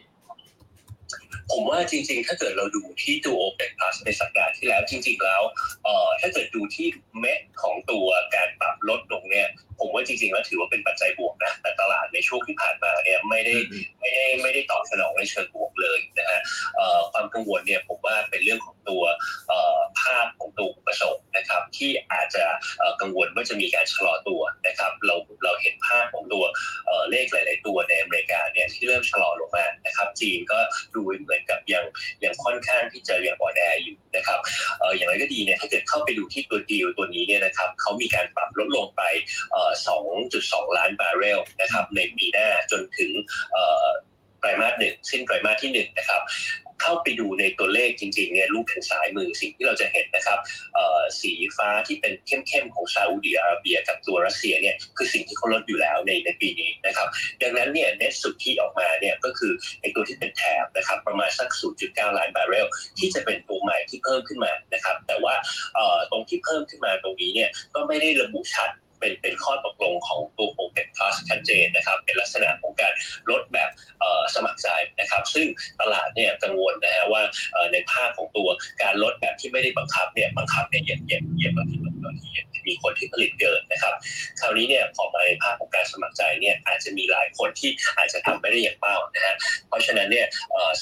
[1.58, 5.42] ผมว่าจริงๆ ถ้าเกิดเราดูที่ตัว OPEC Plus ในสัปดาห์ที่แล้วจริง ๆ แล้ว
[5.84, 6.88] เอ่อถ้าเกิดดูที่
[7.20, 9.48] เม็ดของตัวการปรับลดลงเนี่ย
[9.80, 13.56] ผมว่าจริงๆแล้วถือว่าเป็นปัจจัยบวกนะแต่ตลาดในช่วงที่ผ่านมาเนี่ยไม่ได้
[14.00, 16.40] ไม่ได้ไม่ได้ตอบสนองในเชิงบวกเลยนะฮะ
[17.12, 19.04] ความกังวลเนี่ยผมว่าเป็นเรื่องของตัว
[20.00, 22.46] ภาพของตัวอุปสงค์นะครับ ที่อาจจะ
[23.02, 26.44] กังวลว่าจะมีการชะลอตัวนะครับ เราเราเห็นภาพของตัว
[27.10, 30.60] เลขหลาย ๆ ตัวในอเมริกาเนี่ยที่เริ่มชะลอลงมานะครับ จีนก็
[30.96, 31.86] ดูเหมือนกับยัง
[32.24, 34.40] ยังค่อนข้างที่จะยังอ่อนแออยู่นะครับ
[34.96, 39.02] อย่างไรก็ดีเนี่ยถ้าเกิดเข้าไปดูที่ตัวดีลตัวนี้เนี่ยนะครับเขามีการปรับลดลงไป
[40.10, 43.12] 2.2 ล้านบาร์เรลนะครับในปีหน้าจนถึง
[44.40, 46.22] ไตรมาสหนึ่งสิ้นไตรมาสที่หนึ่งนะครับ
[46.82, 50.40] เข้าไปดูในตัวเลขจริงๆเนี่ยรูปทางซ้ายมือสิ่งที่เราจะเห็นนะครับ
[51.22, 57.08] สีฟ้าที่เป็นเข้มๆของซาอุดิอาระเบียกับตัวรัสเซียเนี่ยคือสิ่งที่เขาลดอยู่แล้วในในปีนี้นะครับ
[57.42, 59.52] ดังนั้นเนี่ยเน็ตสุดที่ออกมาเนี่ยก็คือ
[59.82, 61.50] ไอตัวที่เป็นแถบนะครับประมาณสัก
[61.84, 62.68] 0.9 ล้านบาร์เรล
[63.00, 65.36] ที่จะเป็นตัวใหม่ที่เพิ่มขึ้นมานะครับแต่ว่า
[66.12, 72.94] ตรงที่เพิ่มขึ้นมาตรงนี้เนี่ยก็ไม่ได้ระบุชัด เป็นเป็นข้อตกลงของตัวโอเปกพลัสชัดเจนนะครับเป็นลักษณะของการ
[73.30, 73.70] ลดแบบ
[74.36, 74.68] สมัครใจ
[75.00, 75.48] นะครับ ซึ่ง
[75.82, 77.22] ตลาดเนี่ยกังวลนะฮะว่า
[77.74, 78.50] ในภาคของตัว
[78.82, 82.30] การลดแบบที่ไม่ได้บังคับเนี่ยบังคับเนี่ยเยียบเยียบเยียบแบบที่บางที
[82.68, 83.94] มีคนที่ผลิตเกินนะครับ
[84.40, 89.36] คราวนี้เนี่ยพอมาในภาคของการสมัครใจเนี่ยอาจจะมีหลายคนที่อาจจะทำไม่ได้อย่างเป้านะฮะ
[89.68, 90.26] เพราะฉะนั้นเนี่ย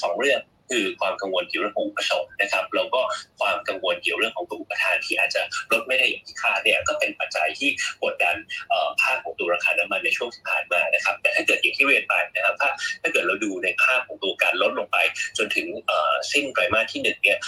[0.02, 0.40] สองเรื่อง
[0.70, 3.00] คือความกังวลเกี่ยวเรื่องของอุปสงค์นะครับแล้วก็
[3.40, 5.42] ความกังวลเกี่ยวเรื่องของตัวอุปทานที่อาจจะ
[5.72, 7.70] ลดไม่ได้อย่างที่คาดเนี่ยก็เป็นปัจจัยที่
[8.02, 8.36] กดดัน
[9.00, 12.68] ภาคของตัวราคาน้ำมันในช่วงที่ผ่านมานะครับแต่ถ้าเกิดอย่างที่เรียนไปนะครับถ้า
[13.02, 14.98] ถ้าเกิดเราดูในภาพของตัวการลดลงไป
[15.38, 15.66] จนถึง
[16.32, 17.38] สิ้นไตรมาสที่หนึ่งเนี่ย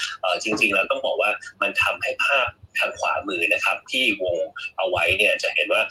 [0.42, 1.30] จริง ๆ แล้วต้องบอกว่า
[1.62, 2.46] มันทำให้ภาพ
[2.78, 4.36] ทางขวามือนะครับที่วง
[4.76, 5.82] เอาไว้เนี่ยจะเห็นว่า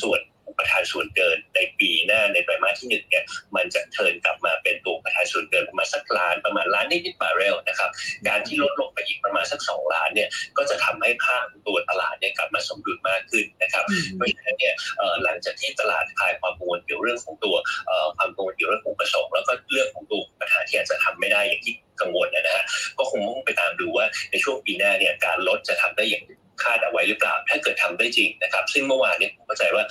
[0.00, 0.20] ส่วน
[0.54, 3.24] อุปทานส่วนเกินในปีหน้าในไตรมาสที่หนึ่งเนี่ย
[3.56, 7.90] มันจะ turn กลับมาเป็นตัวอุปทานส่วนเกินประมาณสักล้านประมาณล้านนิดๆบาร์เรลนะครับ
[8.28, 13.84] การที่ลดลงไปอีกประมาณสักสองล้านเนี่ยก็จะทำให้ภาพของตัวตลาดเนี่ยกลับมาสมดุลมากขึ้นนะครับ
[14.16, 17.54] เพราะฉะนั้นเนี่ยเอ่อหลังจากที่ตลาดคลายความกังวลเกี่ยวเรื่องของตัว
[17.86, 22.64] เอ่อความกังวลเกี่ยวเรื่องของอุปสงค์แล้วก็เรื่องของตัวปัญหาที่อาจจะทำไม่ได้อย่างที่กังวลนะฮะ
[22.98, 26.24] ก็คงต้องไปตามดูว่าในช่วงปีหน้าเนี่ยการลดจะทำได้อย่าง
[26.62, 29.84] คาดเอาไว้หรือเปล่า ถ้าเกิดทำได้จริงนะครับ ซึ่งเมื่อวานเนี่ยผมเข้าใจว่า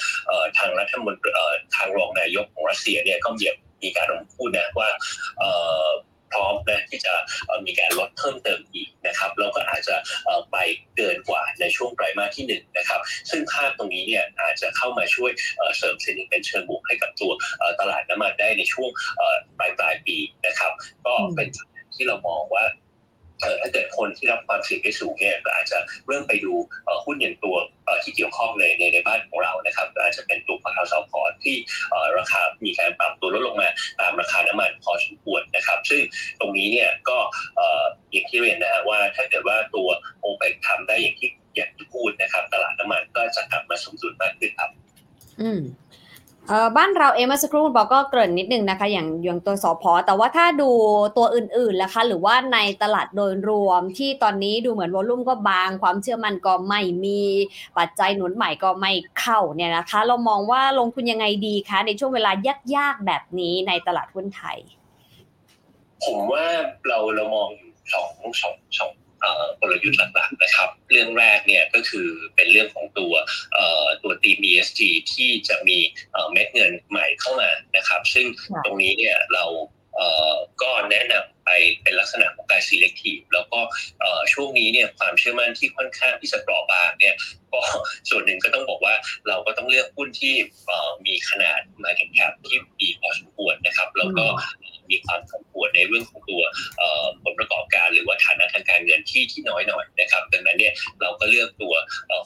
[0.57, 1.31] ทางรัฐมนตรี
[1.75, 4.89] ทางรองนายกของรัสเซียเนี่ยก็เหยียบมีการออกพูดนะว่า
[6.31, 7.13] พร้อมนะที่จะ
[7.65, 9.95] มีการลดเพิ่มเติมอีกนะครับแล้วก็อาจจะ
[10.51, 10.57] ไป
[10.97, 12.99] เกินกว่าในช่วงไตรมาสที่หนึ่งนะครับ
[13.29, 17.31] ซึ่งภาพตรงนี้เนี่ยอาจจะเข้ามาช่วยเอ่อเสริมเซนิเมนเชิงบวกให้กับตัว
[17.79, 18.89] ตลาดน้ำมันได้ในช่วง
[19.59, 20.71] ปลายปลายปีนะครับ
[21.05, 21.47] ก็เป็น
[21.95, 22.63] ที่เรามองว่า
[23.61, 25.77] ถ้าเกิดคนที่รับความเสี่ยงได้สูงเนี่ยก็อาจจะ
[26.07, 26.53] เริ่มไปดู
[27.05, 27.55] หุ้นอย่างตัว
[28.03, 31.55] ที่เกี่ยวข้องในในในบ้านของเรานะครับก็อาจจะเป็นตัวพาราซอพอร์ตที่
[32.17, 33.69] ราคามีการปรับตัวลดลงมา
[33.99, 36.01] ตามราคาน้ำมันพอสมควรนะครับ ซึ่ง
[36.39, 37.17] ตรงนี้เนี่ยก็
[37.55, 39.87] เอ่ออย่างที่เรียนนะฮะว่าถ้าเกิดว่าตัว
[40.21, 44.71] โอเปกทำได้อย่างที่อย่างที่พูดนะครับ ตลาดน้ำมันก็จะกลับมาสมดุลมากขึ้นครับ
[45.41, 45.61] อืม
[46.49, 50.69] เออบ้านเราเองเมื่อสักครู่คุณบอก็เกริ่นนิดนึงนะคะ อย่างอย่างตัวสอพอแต่ว่าถ้าดู
[51.17, 57.21] ตัวอื่นๆล่ะคะ หรือว่าในตลาดโดยรวมที่ตอนนี้ดูเหมือนวอลุ่มก็บาง ความเชื่อมั่นก็ไม่มี
[57.77, 62.31] ปัจจัยหนุนใหม่ก็ไม่เข้าเนี่ยนะคะ เรามองว่าลงทุนยังไงดีคะ ในช่วงเวลา
[62.75, 64.57] ยากๆแบบนี้ในตลาดหุ้นไทย
[66.03, 66.45] ผมว่า
[66.87, 68.09] เราเรามองอยู่สอง
[68.41, 68.91] สองสอง
[69.59, 73.13] กลยุทธ์หลักๆนะครับ เรื่องแรกเนี่ยก็คือเป็นเรื่องของตัว
[73.53, 74.79] เอ่อตัวทีม ESG
[75.13, 75.77] ที่จะมี
[76.11, 79.45] เอ่อเม็ดเงินใหม่เข้ามานะครับ ซึ่งค่ะตรงนี้เนี่ยเรา
[79.95, 81.49] เอ่อก็แนะนำไป
[81.83, 83.59] เป็นลักษณะของการ selective แล้วก็
[83.99, 87.15] เอ่อช่วงนี้เนี่ยความเชื่อมั่นที่ค่อนข้างที่จะเปราะบางเนี่ย
[87.53, 87.61] ก็
[88.09, 88.95] ส่วนหนึ่งก็ต้องบอกว่า
[89.27, 90.33] เราก็ต้องเลือกหุ้นที่
[90.67, 94.25] เอ่อมีขนาด market cap ที่ดีพอสมควรนะครับ แล้วก็
[94.93, 96.41] มีความสมควรในเรื่องของตัว
[97.23, 101.73] ผลประกอบการหรือว่าฐานะทางการเงินที่ที่น้อยหน่อยนะครับดังนั้นเนี่ยเราก็เลือกตัว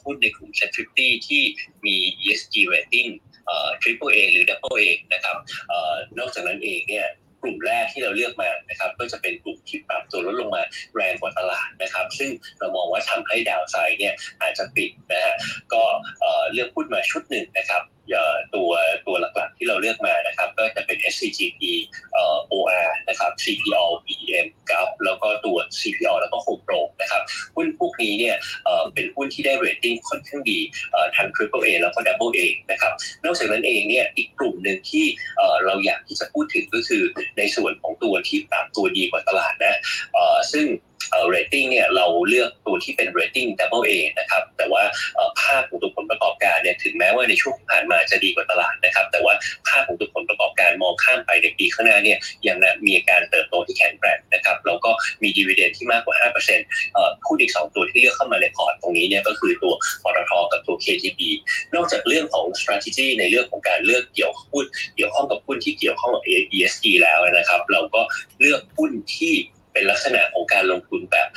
[0.03, 1.43] หุ้นในกลุ่ม Set 50ที่
[1.85, 3.09] มี ESG rating
[3.45, 5.35] เอ่อ Triple A หรือ Double A นะครับ
[5.71, 5.73] อ
[6.19, 7.07] นอกจากนั้นเองเนี่ย
[7.43, 10.63] กลุ่มแรกที่เราเลือกมานะครับก็จะเป็นกลุ่มที่ปรับตัวลดลงมา
[10.95, 15.35] แรงกว่าตลาดนะครับ ซึ่งเรามองว่าทำให้ดาวไซด์เนี่ยอาจจะปิดนะฮะ
[15.73, 15.83] ก็
[16.51, 17.81] เลือกหุ้นมาชุดหนึ่งนะครับ
[18.55, 18.71] ตัว
[19.07, 21.61] ตัวหลักๆ ที่เราเลือกมานะครับ ก็จะเป็น SCGP
[22.51, 27.21] OR นะครับ CPO BM กับแล้วก็ตัว CPO แล้วก็ Home Pro นะครับ
[27.55, 28.35] หุ้นพวกนี้เนี่ย
[28.93, 30.59] เป็นหุ้นที่ได้เรตติ้งค่อนข้างดี
[31.15, 32.41] ทั้ง Triple A แล้วก็ Double A
[32.71, 32.93] นะครับ
[33.23, 35.05] นอกจากนั้นเองเนี่ยอีกกลุ่มหนึ่งที่
[35.65, 37.03] เราอยากที่จะพูดถึงก็คือ
[37.37, 39.75] ในส่วนของตัวที่ปรับตัวดีกว่าตลาดนะ
[40.53, 40.65] ซึ่ง
[41.11, 44.83] เอ่อ rating เนี่ยเราเลือกตัวที่เป็น rating double A นะครับแต่ว่า
[45.41, 49.33] ภาพของตัวผลประกอบการเนี่ยถึงแม้ว่าในช่วงที่ผ่านมาจะดีกว่าตลาดนะครับแต่ว่า
[49.67, 52.17] ภาพของตัวผลประกอบการมองข้ามไปในปีข้างหน้าเนี่ย
[52.47, 54.91] ยังมีการเติบโตที่แข็งแกร่งนะครับแล้วก็
[55.21, 56.15] มีดีเวเดนที่มากกว่า
[56.55, 59.73] 5%เอ่อคู่อีก 2 ตัวที่เลือกเข้ามาในพอร์ตตรงนี้เนี่ยก็คือตัว
[60.03, 61.21] ปตทกับตัว KTB
[61.75, 66.23] นอกจากเรื่องของ strategy ในเรื่องของการเลือกเกี่ยวหุ้นเกี่ยวข้องกับหุ้นที่เกี่ยวข้องกับ
[66.55, 68.01] ESG แล้วนะครับ เราก็
[68.39, 69.33] เลือกหุ้นที่
[69.77, 71.27] เป็นลักษณะของการลงทุนแบบ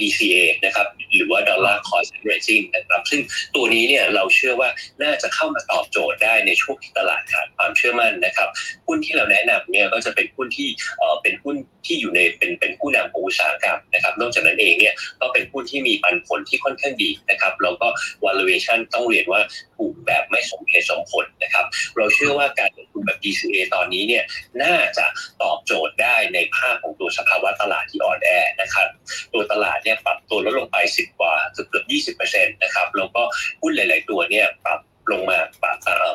[0.00, 0.86] DCA นะครับ
[1.16, 3.20] หรือว่า Dollar Cost Averaging นะครับซึ่ง
[3.54, 4.68] ตัวนี้เนี่ยเราเชื่อว่า
[5.02, 8.48] น่าจะเข้ามาตอบโจทย์ได้ในช่วงที่ตลาดขาดความเชื่อมั่นนะครับ
[8.86, 10.68] หุ้นที่เราแนะนำเนี่ยก็จะเป็นหุ้นที่
[10.98, 17.88] เอ่อเป็นหุ้นที่อยู่ในเป็นเป็นผู้นำของอุตสาหกรรมนะครับนอกจากนั้นเองเนี่ยก็เป็นหุ้นที่มีปันผลที่ค่อนข้างดีนะครับแล้วก็
[18.24, 19.40] valuation ต้องเรียนว่า
[19.76, 21.64] ถูกแบบไม่สมเหตุสมผลนะครับ
[21.96, 24.24] เราเชื่อว่าการลงทุนแบบ DCA ตอนนี้เนี่ย
[24.62, 25.06] น่าจะ
[25.42, 28.28] ตอบโจทย์ได้ในภาพของตัวสภาวะตลาดที่อ่อนแอ
[28.60, 28.86] นะครับ
[29.32, 31.82] ตัวตลาดเนี่ยปรับตัวลดลงไป 10 กว่าเกือบเกือ
[32.12, 33.22] บ20%นะครับแล้วก็
[33.60, 34.80] หุ้นหลาย ๆ ตัวเนี่ยปรับ
[35.12, 36.14] ลงมาปรับเอ่อ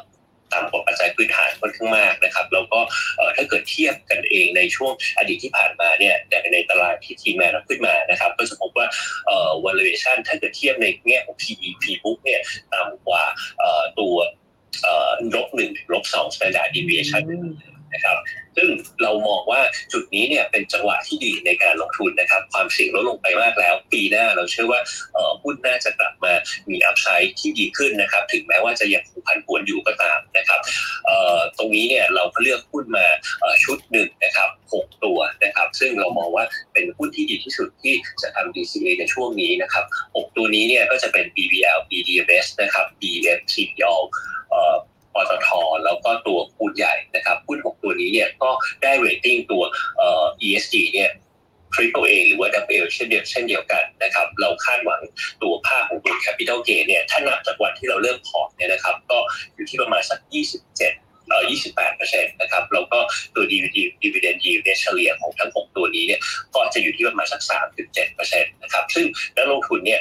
[0.54, 2.80] ต่ำกว่าปัจจัยพื้นฐานค่อนข้างมากนะครับแล้วก็
[3.36, 8.88] ถ้าเกิดเทียบกันเองในช่วงอดีตที่ผ่านมาเนี่ยแต่ในตลาดที่ทีมงานขึ้นมานะครับ ก็จะพบว่า
[9.26, 12.42] เอ่อ valuation ถ้าเกิดเทียบในแง่ของ PE P book เนี่ย
[12.74, 13.24] ต่ำกว่า
[14.00, 14.16] ตัว
[15.36, 17.24] ลบหนึ่งถึงลบสอง standard deviation
[17.94, 18.18] นะครับ
[18.58, 18.70] ซึ่ง
[19.04, 19.62] เรามองว่า
[19.94, 24.80] จุดนี้เนี่ยเป็นจังหวะที่ดีในการลงทุนนะครับ ความเสี่ยงลดลงไปมากแล้ว ปีหน้าเราเชื่อว่า
[25.44, 26.34] หุ้นน่าจะกลับมา
[26.70, 30.60] มี upside ที่ดีขึ้นนะครับ ถึงแม้ว่าจะยังคงผันผวนอยู่ก็ตามนะครับ
[31.58, 33.06] ตรงนี้เนี่ยเราก็เลือกหุ้นมา
[33.64, 39.86] ชุดหนึ่งนะครับหกตัวนะครับ ซึ่งเรามองว่าเป็นหุ้นที่ดีที่สุดที่จะทำ DCA ในช่วงนี้นะครับ
[40.16, 44.00] หกตัวนี้เนี่ยก็จะเป็น BBL BDMS นะครับ BF TPL
[44.50, 44.76] เอ่อ
[45.14, 45.50] ปตท
[45.86, 48.50] แล้วก็ตัวหุ้นใหญ่นะครับหุ้นหกตัวนี้เนี่ยก็
[48.84, 49.64] ได้เรตติ้งตัว
[49.98, 51.12] เอ่อ ESG เนี่ย
[51.74, 55.02] Triple A หรือว่า double เช่นเดียวเช่นเดียวกันนะครับเราคาดหวัง
[55.42, 59.18] ตัวภาพของตัว Capital Gain เนี่ยถ้านับจากวันที่เราเริ่มพอร์ตเนี่ยนะครับ ก็
[59.56, 60.20] อยู่ที่ประมาณสัก
[60.70, 63.00] 27 28เปอร์เซ็นต์นะครับแล้วก็
[63.36, 66.20] ตัว dividend dividend yield เนี่ยเฉลี่ยของทั้ง 6 ตัวนี้เนี่ย
[66.56, 67.42] ก็จะอยู่ที่ประมาณสัก
[67.78, 69.06] 3.7เปอร์เซ็นต์นะครับซึ่ง
[69.36, 70.00] นักลงทุนเนี่ย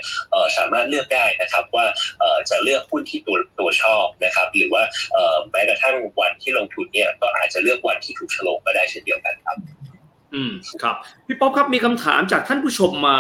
[0.57, 1.87] สามารถเลือกได้นะครับว่า
[2.51, 4.83] จะเลือกหุ้นที่ตัวตัวชอบนะครับหรือว่า
[5.51, 9.59] แม้กระทั่งวันที่ลงทุนเนี่ยก็อาจจะเลือกวันที่ถูกโฉลกก็ได้เช่นเดียวกันครับ
[10.35, 10.53] อืม
[10.83, 10.97] ครับ
[11.27, 13.19] พี่ป๊อปครับมีคำถามจากท่านผู้ชมมา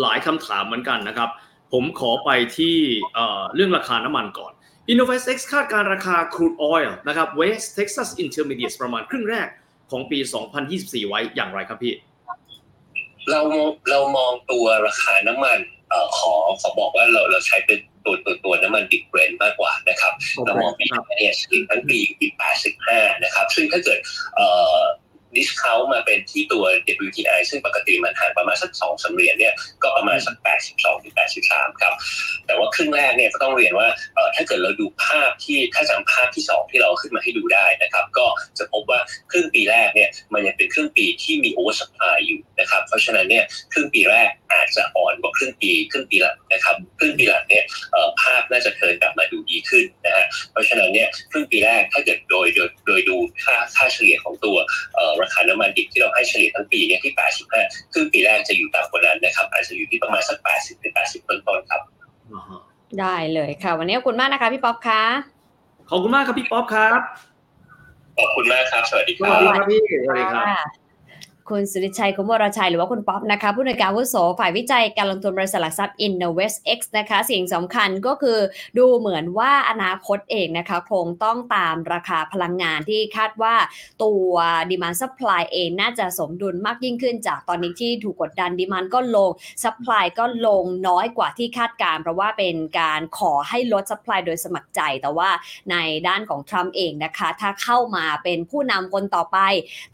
[0.00, 1.30] หลายคำถามเหมือนกันนะครับ
[1.72, 2.74] ผมขอไปที่
[3.14, 4.52] เอ่อเรื่องราคาน้ำมันก่อน
[4.92, 9.48] InnovestX คาดการราคา crude oil นะครับ West Texas Intermediate ประมาณครึ่งแรก
[9.90, 10.18] ของปี
[10.64, 11.94] 2024 ไว้อย่างไรครับพี่
[13.30, 13.40] เรา
[13.90, 15.58] เรามองตัวราคาน้ำมัน
[15.90, 20.12] เอ่อขอขอบอกว่าเราเราใช้เป็นตัวตัวตัวน้ำมันดิบเบรนมากกว่านะครับ
[20.44, 22.30] เรามองปีหน้าเนี่ยเฉลี่ยทั้งปีอยู่ที่
[22.76, 23.98] 85 นะครับ ซึ่งถ้าเกิด
[24.34, 24.80] เอ่อ
[25.36, 26.64] discount มาเป็นที่ตัว
[27.06, 30.34] WTI ซึ่งปกติมันห่างประมาณสักสองสามเหรียญเนี่ยก็ประมาณสัก
[30.70, 31.14] 82ถึง
[31.46, 31.94] 83 ครับ
[32.46, 33.88] แต่ว่าครึ่งแรกเนี่ยก็ต้องเรียนว่า
[34.36, 38.26] ถ้าเกิดเราดูภาพที่ถ้าจำภาพที่ 2 ที่เราขึ้นมาให้ดูได้นะครับ ก็
[38.58, 39.00] จะพบว่า
[39.30, 54.56] ครึ่งปีแรกเนี่ยมันยังเป็นครึ่งปีที่มี oversupply อยู่นะครับ เพราะฉะนั้นเนี่ยครึ่งปีแรก อาจจะอ่อนกว่าครึ่งปีครึ่งปีหลังนะครับครึ่งปีหลังเนี่ยเอ่อภาพน่าจะเทิร์นกลับมาดูดีขึ้นนะฮะเพราะฉะนั้นเนี่ยครึ่งปีแรกถ้าเกิดโดยโดยโดยดูค่าค่าเฉลี่ยของตัว
[54.94, 57.12] เอ่อราคาน้ำมันดิบที่เราให้เฉลี่ยทั้งปีเนี่ยที่
[57.52, 61.82] 85 ครึ่งปีแรกจะอยู่ต่ำกว่านั้นนะครับอาจจะอยู่ที่ประมาณสัก 80ถึง80ต้นๆครับ
[63.00, 65.02] ได้เลยค่ะ วันนี้ขอบคุณมากนะคะพี่ป๊อปคะ
[65.90, 67.00] ขอบคุณมากครับพี่ป๊อปครับ
[68.18, 70.79] ขอบคุณมากครับ สวัสดีสครัวัสบดีครับพี่สวัสดีครับ
[71.50, 78.38] คุณสุริชัยคุมวรชัยหรือว่าคุณป๊อปนะคะผู้ในวยการวุโสฝ่ายวิจัยการลงทุนบริษัทหลักทรัพย์ InnovestX นะคะ สิ่งสำคัญก็คือ
[78.78, 83.54] ดูเหมือนว่าอนาคตเองนะคะคงต้องตามราคาพลังงานที่คาดว่า
[84.02, 84.32] ตัว
[84.70, 89.30] demand supply เองน่าจะสมดุลมากยิ่งขึ้นจากตอนนี้ที่ถูกกดดัน demand ก็ลง
[89.64, 95.30] supply ก็ลงน้อยกว่าที่คาดการเพราะว่าเป็นการขอให้ลด supply โดยสมัครใจ แต่ว่า
[95.70, 95.76] ใน
[96.08, 99.38] ด้านของทรัมป์เองนะคะ ถ้าเข้ามาเป็นผู้นำคนต่อไป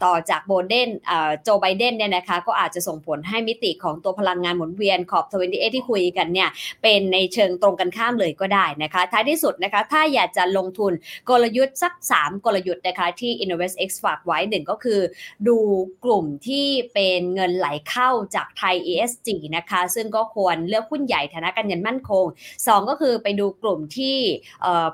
[0.05, 6.49] ต่อจากโบเดนเอ่อโจไบเดนเนี่ยนะคะก็อาจจะส่งผลให้มิติของตัวพลังงานหมุนเวียนขอบ28ที่คุยกันเนี่ย
[6.83, 10.91] เป็นในเชิงตรงกันข้ามเลยก็ได้นะคะท้ายที่สุดนะคะถ้าอยากจะลงทุน
[11.29, 14.99] กลยุทธ์สัก 3 กลยุทธ์นะคะที่ InnovestX ฝากไว้หนึ่งก็คือ
[15.47, 15.57] ดู
[16.05, 22.25] กลุ่มที่เป็นเงินไหลเข้าจากไทย ESG นะคะซึ่งก็ควรเลือกหุ้นใหญ่ฐานะการเงินมั่นคง
[22.57, 24.17] 2 ก็คือไปดูกลุ่มที่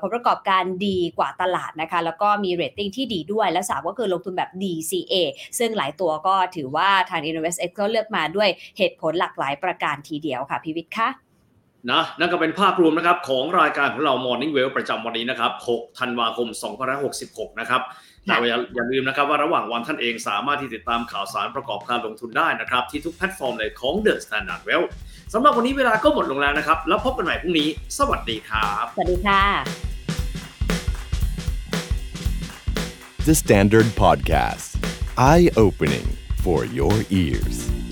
[0.00, 5.14] ผลประกอบการดีกว่าตลาดนะคะแล้วก็มีเรตติ้งที่ดีด้วยและ 3 ก็คือลงทุนแบบ DCA
[5.58, 11.08] ซึ่งหลายตัวก็ถือว่าทาง InnovestX ก็เลือกมาด้วยเหตุผลหลากหลายประการทีเดียวค่ะพิวิทย์คะ
[11.90, 16.48] นะนั่นก็เป็นภาพรวมนะครับของรายการของเรา Morning Well ประจำวันนี้นะครับ 6 ธันวาคม
[17.04, 17.82] 2566 นะครับ
[18.26, 24.84] แต่ว่าอย่าอย่าลืมนะครับว่าระหว่างวันท่านเองสามารถที่ติดตามข่าวสารประกอบการลงทุนได้นะครับ ที่ทุกแพลตฟอร์มเลยของ The Standard Well
[25.32, 27.68] สำหรับวันนี้เวลาก็หมดลงแล้วนะครับ แล้วพบกันใหม่พรุ่งนี้
[27.98, 29.44] สวัสดีครับ สวัสดีค่ะ
[33.28, 34.68] The Standard Podcast.
[35.16, 36.06] Eye opening
[36.44, 37.83] for your ears.